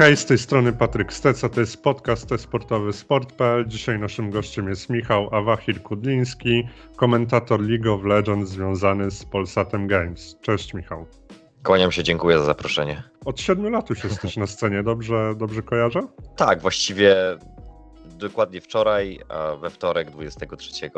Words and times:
Hej, 0.00 0.16
z 0.16 0.26
tej 0.26 0.38
strony 0.38 0.72
Patryk 0.72 1.12
Steca, 1.12 1.48
to 1.48 1.60
jest 1.60 1.82
podcast 1.82 2.30
sportowy 2.38 2.92
Sport.pl. 2.92 3.66
Dzisiaj 3.66 3.98
naszym 3.98 4.30
gościem 4.30 4.68
jest 4.68 4.90
Michał 4.90 5.34
Awachir 5.34 5.82
Kudliński, 5.82 6.68
komentator 6.96 7.60
League 7.60 7.94
of 7.94 8.04
Legends 8.04 8.50
związany 8.50 9.10
z 9.10 9.24
Polsatem 9.24 9.86
Games. 9.86 10.36
Cześć 10.40 10.74
Michał. 10.74 11.06
Kłaniam 11.62 11.92
się, 11.92 12.02
dziękuję 12.02 12.38
za 12.38 12.44
zaproszenie. 12.44 13.02
Od 13.24 13.40
siedmiu 13.40 13.70
lat 13.70 13.90
już 13.90 14.04
jesteś 14.04 14.36
na 14.36 14.46
scenie, 14.46 14.82
dobrze, 14.82 15.34
dobrze 15.36 15.62
kojarzę? 15.62 16.00
Tak, 16.36 16.60
właściwie 16.60 17.16
dokładnie 18.04 18.60
wczoraj, 18.60 19.20
we 19.60 19.70
wtorek 19.70 20.10
23, 20.10 20.90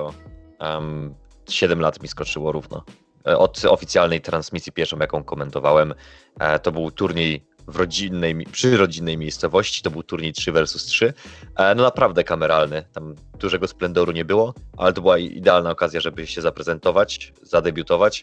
um, 0.60 1.14
7 1.48 1.80
lat 1.80 2.02
mi 2.02 2.08
skoczyło 2.08 2.52
równo. 2.52 2.84
E, 3.26 3.38
od 3.38 3.64
oficjalnej 3.64 4.20
transmisji 4.20 4.72
pierwszą, 4.72 4.98
jaką 4.98 5.24
komentowałem, 5.24 5.94
e, 6.40 6.58
to 6.58 6.72
był 6.72 6.90
turniej 6.90 7.46
w 7.66 7.76
rodzinnej, 7.76 8.46
przy 8.52 8.76
rodzinnej 8.76 9.18
miejscowości. 9.18 9.82
To 9.82 9.90
był 9.90 10.02
turniej 10.02 10.32
3 10.32 10.52
versus 10.52 10.84
3. 10.84 11.12
E, 11.56 11.74
no 11.74 11.82
naprawdę 11.82 12.24
kameralny. 12.24 12.84
Tam 12.92 13.14
dużego 13.38 13.68
splendoru 13.68 14.12
nie 14.12 14.24
było, 14.24 14.54
ale 14.76 14.92
to 14.92 15.00
była 15.00 15.18
idealna 15.18 15.70
okazja, 15.70 16.00
żeby 16.00 16.26
się 16.26 16.40
zaprezentować, 16.40 17.32
zadebiutować. 17.42 18.22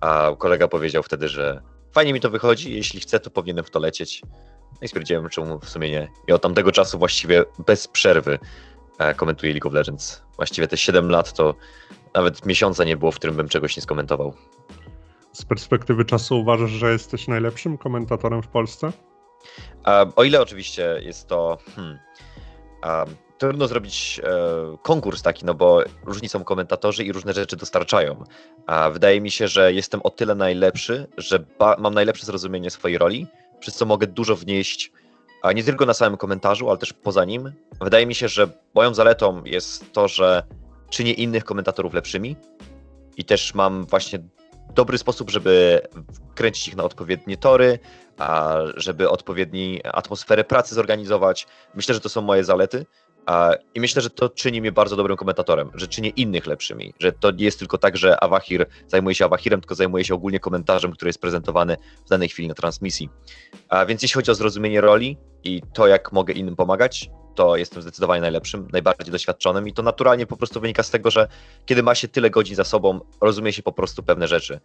A 0.00 0.30
kolega 0.38 0.68
powiedział 0.68 1.02
wtedy, 1.02 1.28
że 1.28 1.62
fajnie 1.92 2.12
mi 2.12 2.20
to 2.20 2.30
wychodzi, 2.30 2.74
jeśli 2.74 3.00
chcę, 3.00 3.20
to 3.20 3.30
powinienem 3.30 3.64
w 3.64 3.70
to 3.70 3.78
lecieć. 3.78 4.22
No 4.72 4.78
i 4.82 4.88
stwierdziłem, 4.88 5.28
czemu 5.28 5.58
w 5.58 5.68
sumie 5.68 5.90
nie. 5.90 6.08
I 6.28 6.32
od 6.32 6.42
tamtego 6.42 6.72
czasu 6.72 6.98
właściwie 6.98 7.44
bez 7.66 7.88
przerwy 7.88 8.38
e, 8.98 9.14
komentuję 9.14 9.52
League 9.52 9.68
of 9.68 9.74
Legends. 9.74 10.22
Właściwie 10.36 10.68
te 10.68 10.76
7 10.76 11.10
lat 11.10 11.32
to 11.32 11.54
nawet 12.14 12.46
miesiąca 12.46 12.84
nie 12.84 12.96
było, 12.96 13.12
w 13.12 13.16
którym 13.16 13.36
bym 13.36 13.48
czegoś 13.48 13.76
nie 13.76 13.82
skomentował 13.82 14.34
z 15.34 15.44
perspektywy 15.44 16.04
czasu 16.04 16.40
uważasz, 16.40 16.70
że 16.70 16.92
jesteś 16.92 17.28
najlepszym 17.28 17.78
komentatorem 17.78 18.42
w 18.42 18.48
Polsce? 18.48 18.92
O 20.16 20.24
ile 20.24 20.42
oczywiście 20.42 21.00
jest 21.02 21.28
to. 21.28 21.58
Hmm, 21.76 21.98
trudno 23.38 23.68
zrobić 23.68 24.20
e, 24.24 24.28
konkurs 24.82 25.22
taki, 25.22 25.46
no 25.46 25.54
bo 25.54 25.82
różni 26.04 26.28
są 26.28 26.44
komentatorzy 26.44 27.04
i 27.04 27.12
różne 27.12 27.32
rzeczy 27.32 27.56
dostarczają. 27.56 28.24
A 28.66 28.90
wydaje 28.90 29.20
mi 29.20 29.30
się, 29.30 29.48
że 29.48 29.72
jestem 29.72 30.00
o 30.02 30.10
tyle 30.10 30.34
najlepszy, 30.34 31.06
że 31.16 31.44
mam 31.78 31.94
najlepsze 31.94 32.26
zrozumienie 32.26 32.70
swojej 32.70 32.98
roli, 32.98 33.26
przez 33.60 33.74
co 33.74 33.86
mogę 33.86 34.06
dużo 34.06 34.36
wnieść, 34.36 34.92
a 35.42 35.52
nie 35.52 35.64
tylko 35.64 35.86
na 35.86 35.94
samym 35.94 36.16
komentarzu, 36.16 36.68
ale 36.68 36.78
też 36.78 36.92
poza 36.92 37.24
nim. 37.24 37.52
Wydaje 37.80 38.06
mi 38.06 38.14
się, 38.14 38.28
że 38.28 38.48
moją 38.74 38.94
zaletą 38.94 39.44
jest 39.44 39.92
to, 39.92 40.08
że 40.08 40.42
czynię 40.90 41.12
innych 41.12 41.44
komentatorów 41.44 41.94
lepszymi 41.94 42.36
i 43.16 43.24
też 43.24 43.54
mam 43.54 43.86
właśnie 43.86 44.18
dobry 44.70 44.98
sposób, 44.98 45.30
żeby 45.30 45.80
kręcić 46.34 46.68
ich 46.68 46.76
na 46.76 46.84
odpowiednie 46.84 47.36
tory, 47.36 47.78
a 48.18 48.58
żeby 48.76 49.10
odpowiedni 49.10 49.80
atmosferę 49.84 50.44
pracy 50.44 50.74
zorganizować. 50.74 51.46
Myślę, 51.74 51.94
że 51.94 52.00
to 52.00 52.08
są 52.08 52.20
moje 52.20 52.44
zalety. 52.44 52.86
I 53.74 53.80
myślę, 53.80 54.02
że 54.02 54.10
to 54.10 54.28
czyni 54.28 54.60
mnie 54.60 54.72
bardzo 54.72 54.96
dobrym 54.96 55.16
komentatorem, 55.16 55.70
że 55.74 55.88
czyni 55.88 56.12
innych 56.16 56.46
lepszymi, 56.46 56.94
że 56.98 57.12
to 57.12 57.30
nie 57.30 57.44
jest 57.44 57.58
tylko 57.58 57.78
tak, 57.78 57.96
że 57.96 58.24
Awahir 58.24 58.66
zajmuje 58.86 59.14
się 59.14 59.24
Awahirem, 59.24 59.60
tylko 59.60 59.74
zajmuje 59.74 60.04
się 60.04 60.14
ogólnie 60.14 60.40
komentarzem, 60.40 60.92
który 60.92 61.08
jest 61.08 61.20
prezentowany 61.20 61.76
w 62.06 62.08
danej 62.08 62.28
chwili 62.28 62.48
na 62.48 62.54
transmisji. 62.54 63.08
A 63.68 63.86
więc 63.86 64.02
jeśli 64.02 64.14
chodzi 64.14 64.30
o 64.30 64.34
zrozumienie 64.34 64.80
roli 64.80 65.16
i 65.44 65.62
to, 65.72 65.86
jak 65.86 66.12
mogę 66.12 66.32
innym 66.32 66.56
pomagać, 66.56 67.10
to 67.34 67.56
jestem 67.56 67.82
zdecydowanie 67.82 68.20
najlepszym, 68.20 68.68
najbardziej 68.72 69.12
doświadczonym 69.12 69.68
i 69.68 69.72
to 69.72 69.82
naturalnie 69.82 70.26
po 70.26 70.36
prostu 70.36 70.60
wynika 70.60 70.82
z 70.82 70.90
tego, 70.90 71.10
że 71.10 71.28
kiedy 71.66 71.82
ma 71.82 71.94
się 71.94 72.08
tyle 72.08 72.30
godzin 72.30 72.56
za 72.56 72.64
sobą, 72.64 73.00
rozumie 73.20 73.52
się 73.52 73.62
po 73.62 73.72
prostu 73.72 74.02
pewne 74.02 74.28
rzeczy. 74.28 74.60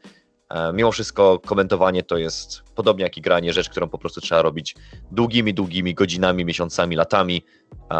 E, 0.50 0.74
mimo 0.74 0.92
wszystko 0.92 1.40
komentowanie 1.40 2.04
to 2.04 2.18
jest 2.18 2.64
podobnie 2.76 3.04
jak 3.04 3.18
i 3.18 3.22
granie, 3.22 3.54
rzecz, 3.54 3.70
którą 3.70 3.90
po 3.90 3.98
prostu 3.98 4.22
trzeba 4.22 4.42
robić 4.42 4.76
długimi, 5.12 5.54
długimi 5.54 5.94
godzinami, 5.94 6.46
miesiącami, 6.46 6.96
latami, 6.96 7.46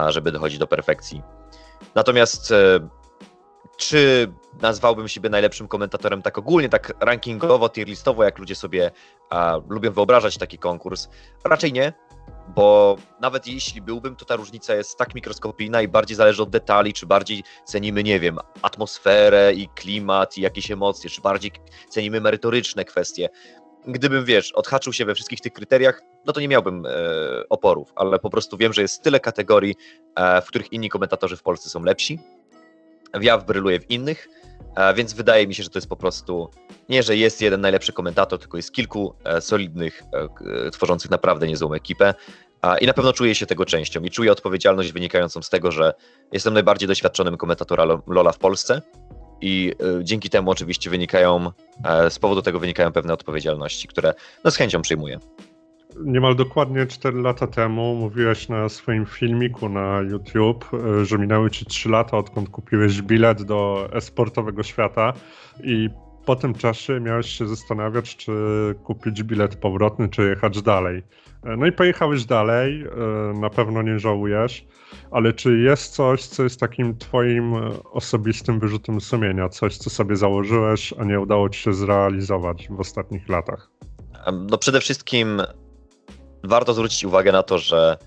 żeby 0.08 0.32
dochodzić 0.32 0.60
do 0.60 0.68
perfekcji. 0.68 1.22
Natomiast 1.96 2.52
e, 2.52 2.80
czy 3.80 4.32
nazwałbym 4.62 5.08
siebie 5.08 5.30
najlepszym 5.30 5.68
komentatorem 5.68 6.22
tak 6.22 6.38
ogólnie, 6.38 6.70
tak 6.70 6.94
rankingowo, 7.00 7.70
tier 7.70 7.88
listowo, 7.88 8.24
jak 8.24 8.38
ludzie 8.38 8.56
sobie 8.56 8.92
a, 9.30 9.58
lubią 9.70 9.92
wyobrażać 9.92 10.38
taki 10.38 10.58
konkurs? 10.58 11.10
Raczej 11.46 11.74
nie, 11.74 11.94
bo 12.56 12.96
nawet 13.22 13.48
jeśli 13.48 13.82
byłbym, 13.82 14.16
to 14.16 14.26
ta 14.26 14.36
różnica 14.36 14.76
jest 14.76 14.98
tak 14.98 15.16
mikroskopijna 15.16 15.82
i 15.82 15.88
bardziej 15.88 16.18
zależy 16.18 16.44
od 16.44 16.50
detali, 16.50 16.94
czy 16.94 17.06
bardziej 17.06 17.44
cenimy, 17.66 18.04
nie 18.04 18.20
wiem, 18.20 18.40
atmosferę 18.62 19.54
i 19.54 19.68
klimat 19.68 20.38
i 20.38 20.42
jakieś 20.42 20.72
emocje, 20.72 21.10
czy 21.10 21.22
bardziej 21.22 21.52
cenimy 21.90 22.22
merytoryczne 22.22 22.86
kwestie. 22.86 23.30
Gdybym, 23.88 24.26
wiesz, 24.26 24.52
odhaczył 24.52 24.94
się 24.94 25.06
we 25.06 25.16
wszystkich 25.16 25.42
tych 25.42 25.54
kryteriach, 25.54 26.02
no 26.26 26.34
to 26.34 26.42
nie 26.42 26.48
miałbym 26.48 26.86
e, 26.86 26.90
oporów, 27.50 27.94
ale 27.96 28.20
po 28.20 28.30
prostu 28.30 28.58
wiem, 28.58 28.74
że 28.74 28.82
jest 28.82 29.04
tyle 29.04 29.20
kategorii, 29.20 29.76
e, 30.16 30.42
w 30.42 30.48
których 30.48 30.74
inni 30.74 30.90
komentatorzy 30.90 31.38
w 31.38 31.44
Polsce 31.44 31.70
są 31.70 31.84
lepsi. 31.84 32.20
Ja 33.22 33.38
bryluję 33.38 33.80
w 33.80 33.92
innych, 33.92 34.30
e, 34.76 34.94
więc 34.94 35.14
wydaje 35.14 35.48
mi 35.48 35.56
się, 35.56 35.64
że 35.64 35.70
to 35.70 35.78
jest 35.78 35.90
po 35.90 35.96
prostu 35.96 36.50
nie, 36.90 37.04
że 37.04 37.18
jest 37.18 37.42
jeden 37.42 37.62
najlepszy 37.62 37.94
komentator, 37.94 38.40
tylko 38.40 38.58
jest 38.58 38.72
kilku 38.72 39.14
e, 39.24 39.42
solidnych, 39.42 40.04
e, 40.68 40.72
tworzących 40.72 41.12
naprawdę 41.12 41.48
niezłą 41.48 41.74
ekipę. 41.74 42.14
I 42.82 42.88
na 42.88 42.94
pewno 42.94 43.14
czuję 43.14 43.36
się 43.36 43.46
tego 43.46 43.66
częścią 43.66 44.02
i 44.02 44.10
czuję 44.10 44.32
odpowiedzialność 44.32 44.92
wynikającą 44.92 45.42
z 45.42 45.50
tego, 45.50 45.72
że 45.72 45.94
jestem 46.32 46.54
najbardziej 46.54 46.88
doświadczonym 46.88 47.38
komentatorem 47.38 48.02
Lola 48.08 48.32
w 48.32 48.38
Polsce 48.38 48.82
i 49.42 49.74
dzięki 50.04 50.30
temu 50.30 50.52
oczywiście 50.52 50.90
wynikają, 50.90 51.52
z 52.10 52.20
powodu 52.20 52.42
tego 52.42 52.60
wynikają 52.60 52.92
pewne 52.92 53.14
odpowiedzialności, 53.14 53.88
które 53.88 54.14
no, 54.44 54.52
z 54.52 54.56
chęcią 54.56 54.82
przyjmuję 54.82 55.20
niemal 56.06 56.36
dokładnie 56.36 56.86
4 56.86 57.22
lata 57.22 57.48
temu 57.48 57.96
mówiłeś 57.96 58.50
na 58.50 58.70
swoim 58.70 59.06
filmiku 59.06 59.70
na 59.70 60.02
YouTube, 60.02 60.66
e, 60.74 61.06
że 61.06 61.18
minęły 61.18 61.52
ci 61.52 61.66
3 61.66 61.90
lata, 61.90 62.18
odkąd 62.18 62.50
kupiłeś 62.50 63.02
bilet 63.02 63.44
do 63.44 63.90
esportowego 63.94 64.64
świata 64.64 65.14
i 65.64 65.90
po 66.26 66.36
tym 66.36 66.54
czasie 66.54 67.00
miałeś 67.00 67.30
się 67.30 67.48
zastanawiać, 67.48 68.16
czy 68.16 68.32
kupić 68.84 69.24
bilet 69.24 69.56
powrotny, 69.56 70.10
czy 70.10 70.30
jechać 70.30 70.62
dalej. 70.62 71.04
E, 71.44 71.58
no 71.58 71.66
i 71.66 71.72
pojechałeś 71.72 72.26
dalej, 72.26 72.84
e, 72.84 73.40
na 73.40 73.50
pewno 73.50 73.82
nie 73.82 74.00
żałujesz, 74.00 74.66
ale 75.12 75.34
czy 75.34 75.60
jest 75.60 75.94
coś, 75.94 76.26
co 76.26 76.44
jest 76.44 76.60
takim 76.60 76.98
twoim 76.98 77.54
osobistym 77.92 78.60
wyrzutem 78.60 79.02
sumienia, 79.02 79.50
coś, 79.50 79.78
co 79.78 79.90
sobie 79.90 80.16
założyłeś, 80.16 80.94
a 81.00 81.04
nie 81.04 81.20
udało 81.20 81.50
ci 81.50 81.60
się 81.62 81.74
zrealizować 81.74 82.68
w 82.70 82.80
ostatnich 82.80 83.30
latach? 83.30 83.70
No 84.50 84.58
przede 84.58 84.82
wszystkim 84.82 85.42
warto 86.44 86.74
zwrócić 86.74 87.04
uwagę 87.06 87.32
na 87.32 87.44
to, 87.44 87.58
że 87.58 87.98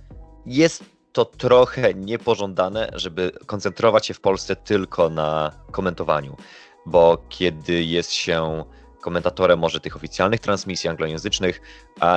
jest 0.46 0.84
to 1.12 1.24
trochę 1.24 1.94
niepożądane, 1.94 2.90
żeby 2.94 3.32
koncentrować 3.46 4.06
się 4.06 4.14
w 4.14 4.20
Polsce 4.20 4.56
tylko 4.56 5.10
na 5.10 5.52
komentowaniu, 5.70 6.36
bo 6.86 7.18
kiedy 7.28 7.82
jest 7.82 8.12
się 8.12 8.64
komentatorem 9.02 9.58
może 9.58 9.80
tych 9.80 9.96
oficjalnych 9.96 10.40
transmisji 10.40 10.90
anglojęzycznych, 10.90 11.60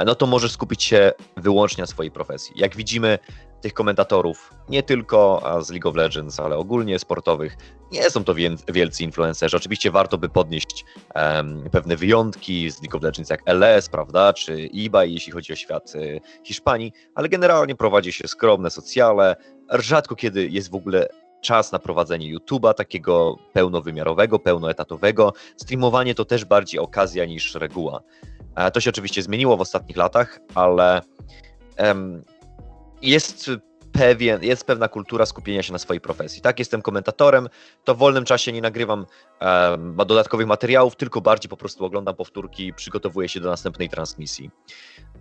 no 0.06 0.16
to 0.16 0.25
możesz 0.25 0.51
skupić 0.51 0.84
się 0.84 1.12
wyłącznie 1.38 1.81
na 1.81 1.88
swojej 1.88 2.12
profesji. 2.12 2.53
Jak 2.56 2.75
widzimy, 2.75 3.19
tych 3.66 3.73
komentatorów, 3.73 4.53
nie 4.69 4.84
tylko 4.84 5.44
z 5.62 5.69
League 5.69 5.90
of 5.90 5.95
Legends, 5.95 6.40
ale 6.40 6.57
ogólnie 6.57 7.00
sportowych, 7.00 7.57
nie 7.91 8.09
są 8.09 8.24
to 8.24 8.35
wielcy 8.74 9.03
influencerzy. 9.03 9.57
Oczywiście 9.57 9.91
warto 9.91 10.18
by 10.18 10.29
podnieść 10.29 10.85
um, 11.16 11.69
pewne 11.72 11.95
wyjątki 11.95 12.72
z 12.72 12.81
League 12.81 12.97
of 12.97 13.03
Legends, 13.03 13.29
jak 13.29 13.41
LS, 13.45 13.90
prawda, 13.90 14.34
czy 14.34 14.69
eBay, 14.85 15.12
jeśli 15.12 15.31
chodzi 15.34 15.53
o 15.53 15.56
świat 15.56 15.95
y, 15.95 16.22
Hiszpanii, 16.44 16.91
ale 17.16 17.29
generalnie 17.29 17.75
prowadzi 17.75 18.13
się 18.13 18.28
skromne 18.28 18.69
socjale. 18.69 19.36
Rzadko 19.69 20.15
kiedy 20.15 20.48
jest 20.48 20.71
w 20.71 20.75
ogóle 20.75 21.07
czas 21.42 21.72
na 21.72 21.80
prowadzenie 21.80 22.38
YouTube'a, 22.38 22.74
takiego 22.74 23.38
pełnowymiarowego, 23.54 24.40
pełnoetatowego. 24.40 25.34
Streamowanie 25.58 26.16
to 26.16 26.26
też 26.26 26.46
bardziej 26.46 26.80
okazja 26.80 27.26
niż 27.26 27.56
reguła. 27.56 28.02
E, 28.56 28.72
to 28.72 28.80
się 28.80 28.90
oczywiście 28.90 29.24
zmieniło 29.24 29.58
w 29.58 29.62
ostatnich 29.62 29.98
latach, 29.98 30.40
ale 30.56 31.02
jest 33.02 33.52
pewien, 33.92 34.44
jest 34.44 34.66
pewna 34.66 34.88
kultura 34.88 35.26
skupienia 35.26 35.64
się 35.64 35.74
na 35.74 35.80
swojej 35.80 36.02
profesji. 36.02 36.42
Tak, 36.42 36.60
jestem 36.60 36.82
komentatorem, 36.82 37.50
to 37.84 37.96
w 37.96 37.98
wolnym 37.98 38.26
czasie 38.26 38.52
nie 38.52 38.62
nagrywam 38.62 39.06
um, 39.42 39.96
dodatkowych 39.96 40.48
materiałów, 40.48 40.96
tylko 40.96 41.22
bardziej 41.22 41.50
po 41.50 41.58
prostu 41.58 41.86
oglądam 41.86 42.16
powtórki, 42.16 42.74
przygotowuję 42.74 43.30
się 43.30 43.40
do 43.40 43.50
następnej 43.50 43.90
transmisji. 43.90 44.52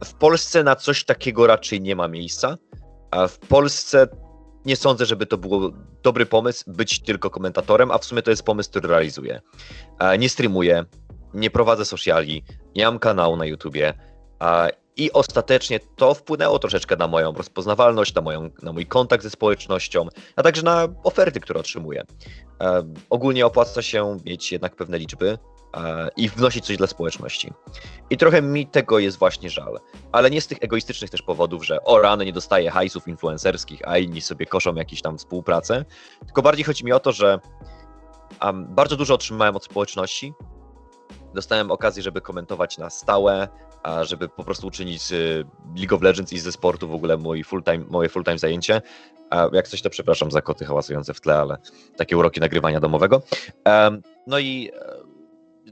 W 0.05 0.15
Polsce 0.15 0.63
na 0.63 0.77
coś 0.77 1.05
takiego 1.05 1.47
raczej 1.47 1.81
nie 1.81 1.97
ma 1.97 2.09
miejsca. 2.09 2.57
W 3.29 3.39
Polsce 3.39 4.09
nie 4.65 4.77
sądzę, 4.77 5.07
żeby 5.07 5.27
to 5.27 5.39
był 5.39 5.75
dobry 6.03 6.27
pomysł 6.27 6.65
być 6.67 7.01
tylko 7.01 7.31
komentatorem, 7.31 7.91
a 7.91 7.99
w 7.99 8.05
sumie 8.05 8.23
to 8.23 8.31
jest 8.31 8.43
pomysł, 8.43 8.71
który 8.71 8.89
realizuję. 8.89 9.41
Nie 10.19 10.29
streamuję, 10.29 10.85
nie 11.35 11.51
prowadzę 11.51 11.85
sociali, 11.85 12.45
nie 12.77 12.85
mam 12.85 12.99
kanału 12.99 13.37
na 13.37 13.47
YouTubie 13.47 13.95
i 14.97 15.13
ostatecznie 15.13 15.81
to 15.97 16.15
wpłynęło 16.15 16.59
troszeczkę 16.59 16.97
na 16.97 17.09
moją 17.09 17.33
rozpoznawalność, 17.33 18.15
na, 18.15 18.23
moją, 18.23 18.51
na 18.63 18.73
mój 18.73 18.87
kontakt 18.87 19.23
ze 19.23 19.31
społecznością, 19.31 20.09
a 20.37 20.43
także 20.43 20.63
na 20.63 20.89
oferty, 21.05 21.41
które 21.41 21.61
otrzymuję. 21.61 22.03
E, 22.61 22.83
ogólnie 23.11 23.47
opłaca 23.47 23.83
się 23.83 24.17
mieć 24.25 24.53
jednak 24.53 24.77
pewne 24.77 24.99
liczby, 24.99 25.31
e, 25.31 25.39
i 26.17 26.29
wnosić 26.29 26.65
coś 26.65 26.76
dla 26.76 26.87
społeczności. 26.87 27.53
I 28.11 28.17
trochę 28.17 28.43
mi 28.43 28.67
tego 28.67 28.99
jest 28.99 29.19
właśnie 29.19 29.50
żal. 29.50 29.81
Ale 30.12 30.31
nie 30.31 30.41
z 30.41 30.47
tych 30.47 30.59
egoistycznych 30.61 31.11
też 31.11 31.23
powodów, 31.23 31.67
że 31.67 31.85
o 31.85 31.99
rany 31.99 32.25
nie 32.25 32.32
dostaję 32.32 32.71
hajsów 32.71 33.09
influencerskich, 33.09 33.81
a 33.85 33.99
inni 33.99 34.21
sobie 34.21 34.47
koszą 34.47 34.75
jakieś 34.75 35.03
tam 35.03 35.19
współpracę, 35.19 35.85
tylko 36.26 36.43
bardziej 36.43 36.65
chodzi 36.65 36.85
mi 36.85 36.93
o 36.93 37.00
to, 37.00 37.12
że 37.12 37.41
um, 38.43 38.67
bardzo 38.75 38.97
dużo 38.97 39.15
otrzymałem 39.15 39.56
od 39.56 39.65
społeczności. 39.65 40.32
Dostałem 41.35 41.71
okazję, 41.71 42.03
żeby 42.03 42.20
komentować 42.20 42.79
na 42.79 42.91
stałe, 42.91 43.49
a 43.82 44.05
żeby 44.05 44.29
po 44.29 44.44
prostu 44.44 44.67
uczynić 44.67 45.12
y, 45.12 45.44
League 45.77 45.94
of 45.94 46.03
Legends 46.03 46.32
i 46.32 46.38
ze 46.38 46.53
sportu 46.53 46.88
w 46.88 46.94
ogóle 46.94 47.17
mój 47.17 47.44
full 47.44 47.62
time, 47.62 47.85
moje 47.88 48.09
full-time 48.09 48.38
zajęcie. 48.38 48.82
A 49.31 49.49
jak 49.53 49.69
coś, 49.69 49.82
to 49.82 49.91
przepraszam 49.91 50.31
za 50.31 50.43
koty 50.43 50.65
hałasujące 50.65 51.15
w 51.15 51.20
tle, 51.20 51.38
ale 51.38 51.59
takie 51.97 52.17
uroki 52.17 52.41
nagrywania 52.41 52.81
domowego. 52.81 53.23
Um, 53.67 54.03
no 54.27 54.38
i 54.38 54.70
e, 54.75 54.94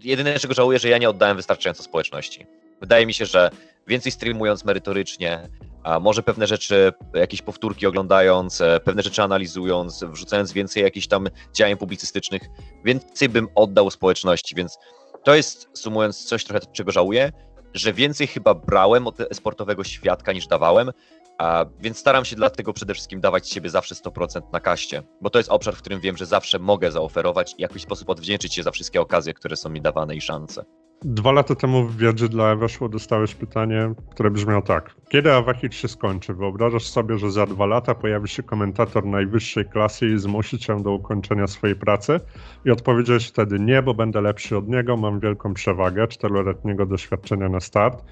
jedyne, 0.03 0.39
czego 0.39 0.55
żałuję, 0.55 0.79
że 0.79 0.89
ja 0.89 0.99
nie 0.99 1.11
oddałem 1.11 1.37
wystarczająco 1.37 1.83
społeczności. 1.83 2.47
Wydaje 2.81 3.06
mi 3.06 3.15
się, 3.15 3.27
że 3.27 3.50
więcej 3.87 4.12
streamując 4.12 4.65
merytorycznie, 4.65 5.49
a 5.83 6.00
może 6.00 6.23
pewne 6.23 6.47
rzeczy, 6.47 6.93
jakieś 7.15 7.43
powtórki 7.43 7.87
oglądając, 7.87 8.61
e, 8.61 8.81
pewne 8.81 9.03
rzeczy 9.03 9.23
analizując, 9.23 10.05
wrzucając 10.05 10.53
więcej 10.53 10.83
jakichś 10.83 11.06
tam 11.06 11.29
działań 11.55 11.77
publicystycznych, 11.77 12.43
więcej 12.85 13.29
bym 13.29 13.49
oddał 13.55 13.91
społeczności, 13.91 14.55
więc 14.55 14.79
to 15.25 15.35
jest, 15.35 15.69
sumując, 15.73 16.25
coś 16.25 16.44
trochę, 16.44 16.67
czego 16.73 16.93
żałuję, 16.93 17.33
że 17.75 17.93
więcej 17.93 18.27
chyba 18.27 18.55
brałem 18.55 19.06
od 19.06 19.17
sportowego 19.33 19.85
świadka 19.85 20.33
niż 20.33 20.47
dawałem, 20.47 20.91
a, 21.38 21.64
więc 21.81 21.99
staram 21.99 22.25
się 22.25 22.37
dlatego 22.37 22.73
przede 22.73 22.94
wszystkim 22.94 23.20
dawać 23.20 23.50
siebie 23.50 23.70
zawsze 23.70 23.94
100% 23.94 24.40
na 24.52 24.61
kaście, 24.61 25.02
bo 25.20 25.31
to 25.31 25.38
jest 25.38 25.50
obszar, 25.50 25.75
w 25.75 25.79
którym 25.79 26.00
wiem, 26.00 26.17
że 26.17 26.26
zawsze 26.26 26.58
mogę 26.58 26.93
zaoferować 26.93 27.52
i 27.52 27.56
w 27.56 27.61
jakiś 27.61 27.82
sposób 27.82 28.11
odwdzięczyć 28.11 28.55
się 28.55 28.62
za 28.62 28.70
wszystkie 28.70 29.00
okazje, 29.00 29.34
które 29.34 29.56
są 29.56 29.70
mi 29.70 29.81
dawane 29.81 30.17
i 30.17 30.20
szanse. 30.20 30.64
Dwa 31.05 31.32
lata 31.32 31.55
temu 31.55 31.84
w 31.84 31.96
wiedzy 31.96 32.29
dla 32.29 32.56
weszło 32.56 32.88
dostałeś 32.88 33.34
pytanie, 33.34 33.94
które 34.11 34.31
brzmiało 34.31 34.62
tak. 34.62 34.94
Kiedy 35.08 35.32
Awahit 35.32 35.75
się 35.75 35.88
skończy? 35.88 36.34
Wyobrażasz 36.34 36.87
sobie, 36.87 37.19
że 37.19 37.31
za 37.31 37.46
dwa 37.46 37.67
lata 37.67 37.94
pojawi 37.94 38.29
się 38.29 38.43
komentator 38.43 39.06
najwyższej 39.06 39.64
klasy 39.64 40.06
i 40.06 40.19
zmusi 40.19 40.58
cię 40.58 40.82
do 40.82 40.93
ukończenia 40.93 41.46
swojej 41.46 41.76
pracy? 41.76 42.20
I 42.64 42.70
odpowiedziałeś 42.70 43.29
wtedy 43.29 43.61
nie, 43.61 43.82
bo 43.82 43.94
będę 43.94 44.20
lepszy 44.20 44.56
od 44.56 44.69
niego, 44.69 44.96
mam 44.96 45.20
wielką 45.20 45.55
przewagę, 45.55 46.08
czteroletniego 46.08 46.87
doświadczenia 46.87 47.49
na 47.49 47.61
start. 47.61 48.05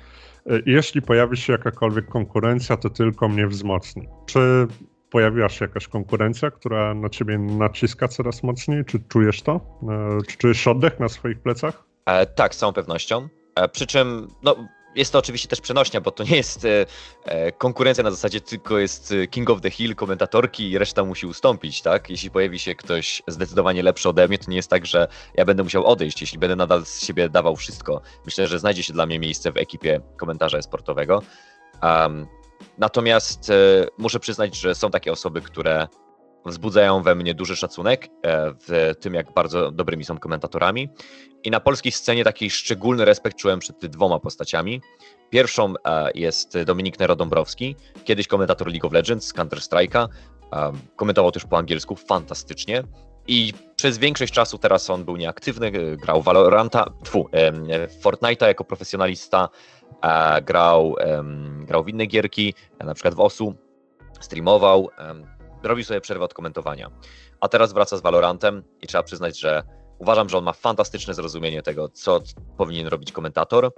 I 0.46 0.70
jeśli 0.70 1.02
pojawi 1.02 1.36
się 1.36 1.52
jakakolwiek 1.52 2.08
konkurencja, 2.08 2.76
to 2.76 2.90
tylko 2.90 3.28
mnie 3.28 3.46
wzmocni. 3.46 4.08
Czy 4.26 4.66
pojawiła 5.10 5.48
się 5.48 5.64
jakaś 5.64 5.88
konkurencja, 5.88 6.50
która 6.50 6.94
na 6.94 7.08
ciebie 7.08 7.38
naciska 7.38 8.08
coraz 8.08 8.42
mocniej? 8.42 8.84
Czy 8.84 8.98
czujesz 9.08 9.42
to? 9.42 9.60
E, 9.82 10.18
czy 10.28 10.36
czujesz 10.36 10.68
oddech 10.68 11.00
na 11.00 11.08
swoich 11.08 11.40
plecach? 11.40 11.84
E, 12.06 12.26
tak, 12.26 12.54
z 12.54 12.58
całą 12.58 12.72
pewnością. 12.72 13.28
E, 13.54 13.68
przy 13.68 13.86
czym, 13.86 14.28
no, 14.42 14.56
jest 14.94 15.12
to 15.12 15.18
oczywiście 15.18 15.48
też 15.48 15.60
przenośnia, 15.60 16.00
bo 16.00 16.10
to 16.10 16.24
nie 16.24 16.36
jest 16.36 16.64
e, 16.64 16.86
e, 17.24 17.52
konkurencja 17.52 18.04
na 18.04 18.10
zasadzie 18.10 18.40
tylko 18.40 18.78
jest 18.78 19.12
e, 19.12 19.26
King 19.26 19.50
of 19.50 19.60
the 19.60 19.70
Hill, 19.70 19.94
komentatorki 19.94 20.70
i 20.70 20.78
reszta 20.78 21.04
musi 21.04 21.26
ustąpić, 21.26 21.82
tak? 21.82 22.10
Jeśli 22.10 22.30
pojawi 22.30 22.58
się 22.58 22.74
ktoś 22.74 23.22
zdecydowanie 23.26 23.82
lepszy 23.82 24.08
ode 24.08 24.28
mnie, 24.28 24.38
to 24.38 24.50
nie 24.50 24.56
jest 24.56 24.70
tak, 24.70 24.86
że 24.86 25.08
ja 25.34 25.44
będę 25.44 25.62
musiał 25.62 25.86
odejść, 25.86 26.20
jeśli 26.20 26.38
będę 26.38 26.56
nadal 26.56 26.86
z 26.86 27.04
siebie 27.04 27.28
dawał 27.28 27.56
wszystko. 27.56 28.00
Myślę, 28.24 28.46
że 28.46 28.58
znajdzie 28.58 28.82
się 28.82 28.92
dla 28.92 29.06
mnie 29.06 29.18
miejsce 29.18 29.52
w 29.52 29.56
ekipie 29.56 30.00
komentarza 30.16 30.62
sportowego. 30.62 31.22
Um, 31.82 32.26
natomiast 32.78 33.52
muszę 33.98 34.20
przyznać, 34.20 34.56
że 34.56 34.74
są 34.74 34.90
takie 34.90 35.12
osoby, 35.12 35.40
które 35.40 35.88
wzbudzają 36.46 37.02
we 37.02 37.14
mnie 37.14 37.34
duży 37.34 37.56
szacunek 37.56 38.06
e, 38.06 38.54
w 38.68 38.94
tym, 39.00 39.14
jak 39.14 39.34
bardzo 39.34 39.70
dobrymi 39.70 40.04
są 40.04 40.18
komentatorami. 40.18 40.88
I 41.44 41.50
na 41.50 41.60
polskiej 41.60 41.92
scenie 41.92 42.24
taki 42.24 42.50
szczególny 42.50 43.04
respekt 43.04 43.36
czułem 43.36 43.58
przed 43.58 43.86
dwoma 43.86 44.18
postaciami. 44.18 44.80
Pierwszą 45.30 45.74
e, 45.84 46.10
jest 46.14 46.62
Dominik 46.62 46.98
Nero-Dąbrowski, 46.98 47.76
kiedyś 48.04 48.26
komentator 48.26 48.68
League 48.68 48.86
of 48.86 48.92
Legends, 48.92 49.34
Counter-Strike'a. 49.34 50.08
E, 50.52 50.72
komentował 50.96 51.32
też 51.32 51.44
po 51.44 51.58
angielsku 51.58 51.96
fantastycznie. 51.96 52.82
I 53.26 53.52
przez 53.76 53.98
większość 53.98 54.32
czasu 54.32 54.58
teraz 54.58 54.90
on 54.90 55.04
był 55.04 55.16
nieaktywny, 55.16 55.96
grał 55.96 56.22
Valoranta, 56.22 56.90
tfu, 57.04 57.28
Fortnite'a 58.02 58.46
jako 58.46 58.64
profesjonalista, 58.64 59.48
grał, 60.42 60.96
grał 61.60 61.84
w 61.84 61.88
inne 61.88 62.06
gierki, 62.06 62.54
na 62.84 62.94
przykład 62.94 63.14
w 63.14 63.20
OSU, 63.20 63.54
streamował, 64.20 64.90
robił 65.62 65.84
sobie 65.84 66.00
przerwę 66.00 66.24
od 66.24 66.34
komentowania. 66.34 66.90
A 67.40 67.48
teraz 67.48 67.72
wraca 67.72 67.96
z 67.96 68.00
Valorantem 68.00 68.62
i 68.82 68.86
trzeba 68.86 69.02
przyznać, 69.02 69.40
że 69.40 69.62
uważam, 69.98 70.28
że 70.28 70.38
on 70.38 70.44
ma 70.44 70.52
fantastyczne 70.52 71.14
zrozumienie 71.14 71.62
tego, 71.62 71.88
co 71.88 72.20
powinien 72.56 72.86
robić 72.86 73.12
komentator. 73.12 73.72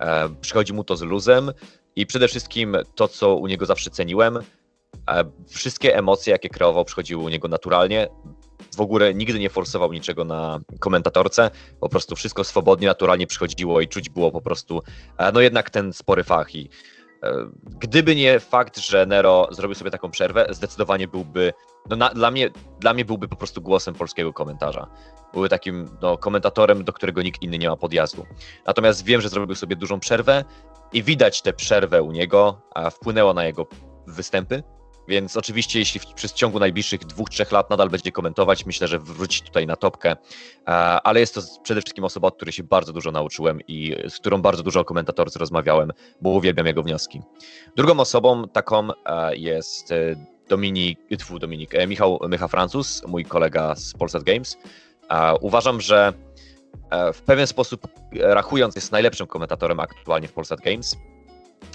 E, 0.00 0.28
przychodzi 0.40 0.72
mu 0.72 0.84
to 0.84 0.96
z 0.96 1.02
luzem 1.02 1.52
i 1.96 2.06
przede 2.06 2.28
wszystkim 2.28 2.76
to, 2.94 3.08
co 3.08 3.34
u 3.34 3.46
niego 3.46 3.66
zawsze 3.66 3.90
ceniłem, 3.90 4.36
e, 4.36 5.24
wszystkie 5.48 5.96
emocje, 5.96 6.30
jakie 6.30 6.48
kreował, 6.48 6.84
przychodziły 6.84 7.24
u 7.24 7.28
niego 7.28 7.48
naturalnie. 7.48 8.08
W 8.76 8.80
ogóle 8.80 9.14
nigdy 9.14 9.38
nie 9.38 9.50
forsował 9.50 9.92
niczego 9.92 10.24
na 10.24 10.60
komentatorce, 10.80 11.50
po 11.80 11.88
prostu 11.88 12.16
wszystko 12.16 12.44
swobodnie, 12.44 12.86
naturalnie 12.86 13.26
przychodziło 13.26 13.80
i 13.80 13.88
czuć 13.88 14.08
było 14.10 14.30
po 14.32 14.40
prostu, 14.40 14.82
e, 15.18 15.32
no 15.32 15.40
jednak 15.40 15.70
ten 15.70 15.92
spory 15.92 16.24
fach 16.24 16.54
i 16.54 16.70
gdyby 17.64 18.16
nie 18.16 18.40
fakt, 18.40 18.78
że 18.78 19.06
Nero 19.06 19.48
zrobił 19.50 19.74
sobie 19.74 19.90
taką 19.90 20.10
przerwę, 20.10 20.46
zdecydowanie 20.50 21.08
byłby, 21.08 21.52
no 21.90 21.96
na, 21.96 22.08
dla, 22.08 22.30
mnie, 22.30 22.50
dla 22.80 22.94
mnie 22.94 23.04
byłby 23.04 23.28
po 23.28 23.36
prostu 23.36 23.62
głosem 23.62 23.94
polskiego 23.94 24.32
komentarza. 24.32 24.86
Byłby 25.32 25.48
takim 25.48 25.88
no, 26.02 26.18
komentatorem, 26.18 26.84
do 26.84 26.92
którego 26.92 27.22
nikt 27.22 27.42
inny 27.42 27.58
nie 27.58 27.68
ma 27.68 27.76
podjazdu. 27.76 28.26
Natomiast 28.66 29.04
wiem, 29.04 29.20
że 29.20 29.28
zrobił 29.28 29.54
sobie 29.54 29.76
dużą 29.76 30.00
przerwę 30.00 30.44
i 30.92 31.02
widać 31.02 31.42
tę 31.42 31.52
przerwę 31.52 32.02
u 32.02 32.12
niego, 32.12 32.60
a 32.74 32.90
wpłynęło 32.90 33.34
na 33.34 33.44
jego 33.44 33.66
występy. 34.06 34.62
Więc 35.08 35.36
oczywiście, 35.36 35.78
jeśli 35.78 36.00
w, 36.00 36.06
przez 36.06 36.32
ciągu 36.32 36.58
najbliższych 36.58 37.04
dwóch, 37.04 37.30
trzech 37.30 37.52
lat 37.52 37.70
nadal 37.70 37.90
będzie 37.90 38.12
komentować, 38.12 38.66
myślę, 38.66 38.88
że 38.88 38.98
wróci 38.98 39.42
tutaj 39.42 39.66
na 39.66 39.76
topkę. 39.76 40.16
Ale 41.04 41.20
jest 41.20 41.34
to 41.34 41.42
przede 41.62 41.80
wszystkim 41.80 42.04
osoba, 42.04 42.28
od 42.28 42.36
której 42.36 42.52
się 42.52 42.62
bardzo 42.62 42.92
dużo 42.92 43.10
nauczyłem 43.10 43.60
i 43.68 43.96
z 44.08 44.18
którą 44.18 44.42
bardzo 44.42 44.62
dużo 44.62 44.80
o 44.80 44.84
komentatorce 44.84 45.38
rozmawiałem, 45.38 45.92
bo 46.20 46.30
uwielbiam 46.30 46.66
jego 46.66 46.82
wnioski. 46.82 47.22
Drugą 47.76 48.00
osobą 48.00 48.48
taką 48.48 48.88
jest 49.32 49.92
e, 49.92 49.96
Dominik, 50.48 50.98
tfu, 51.18 51.38
Dominik 51.38 51.74
e, 51.74 51.86
Michał 51.86 52.18
Mycha 52.28 52.48
Francuz, 52.48 53.02
mój 53.06 53.24
kolega 53.24 53.76
z 53.76 53.92
Polsat 53.92 54.22
Games. 54.22 54.58
Uważam, 55.40 55.80
że 55.80 56.12
e, 56.90 57.12
w 57.12 57.22
pewien 57.22 57.46
sposób 57.46 57.88
rachując 58.12 58.74
jest 58.74 58.92
najlepszym 58.92 59.26
komentatorem 59.26 59.80
aktualnie 59.80 60.28
w 60.28 60.32
Polsat 60.32 60.60
Games 60.60 60.96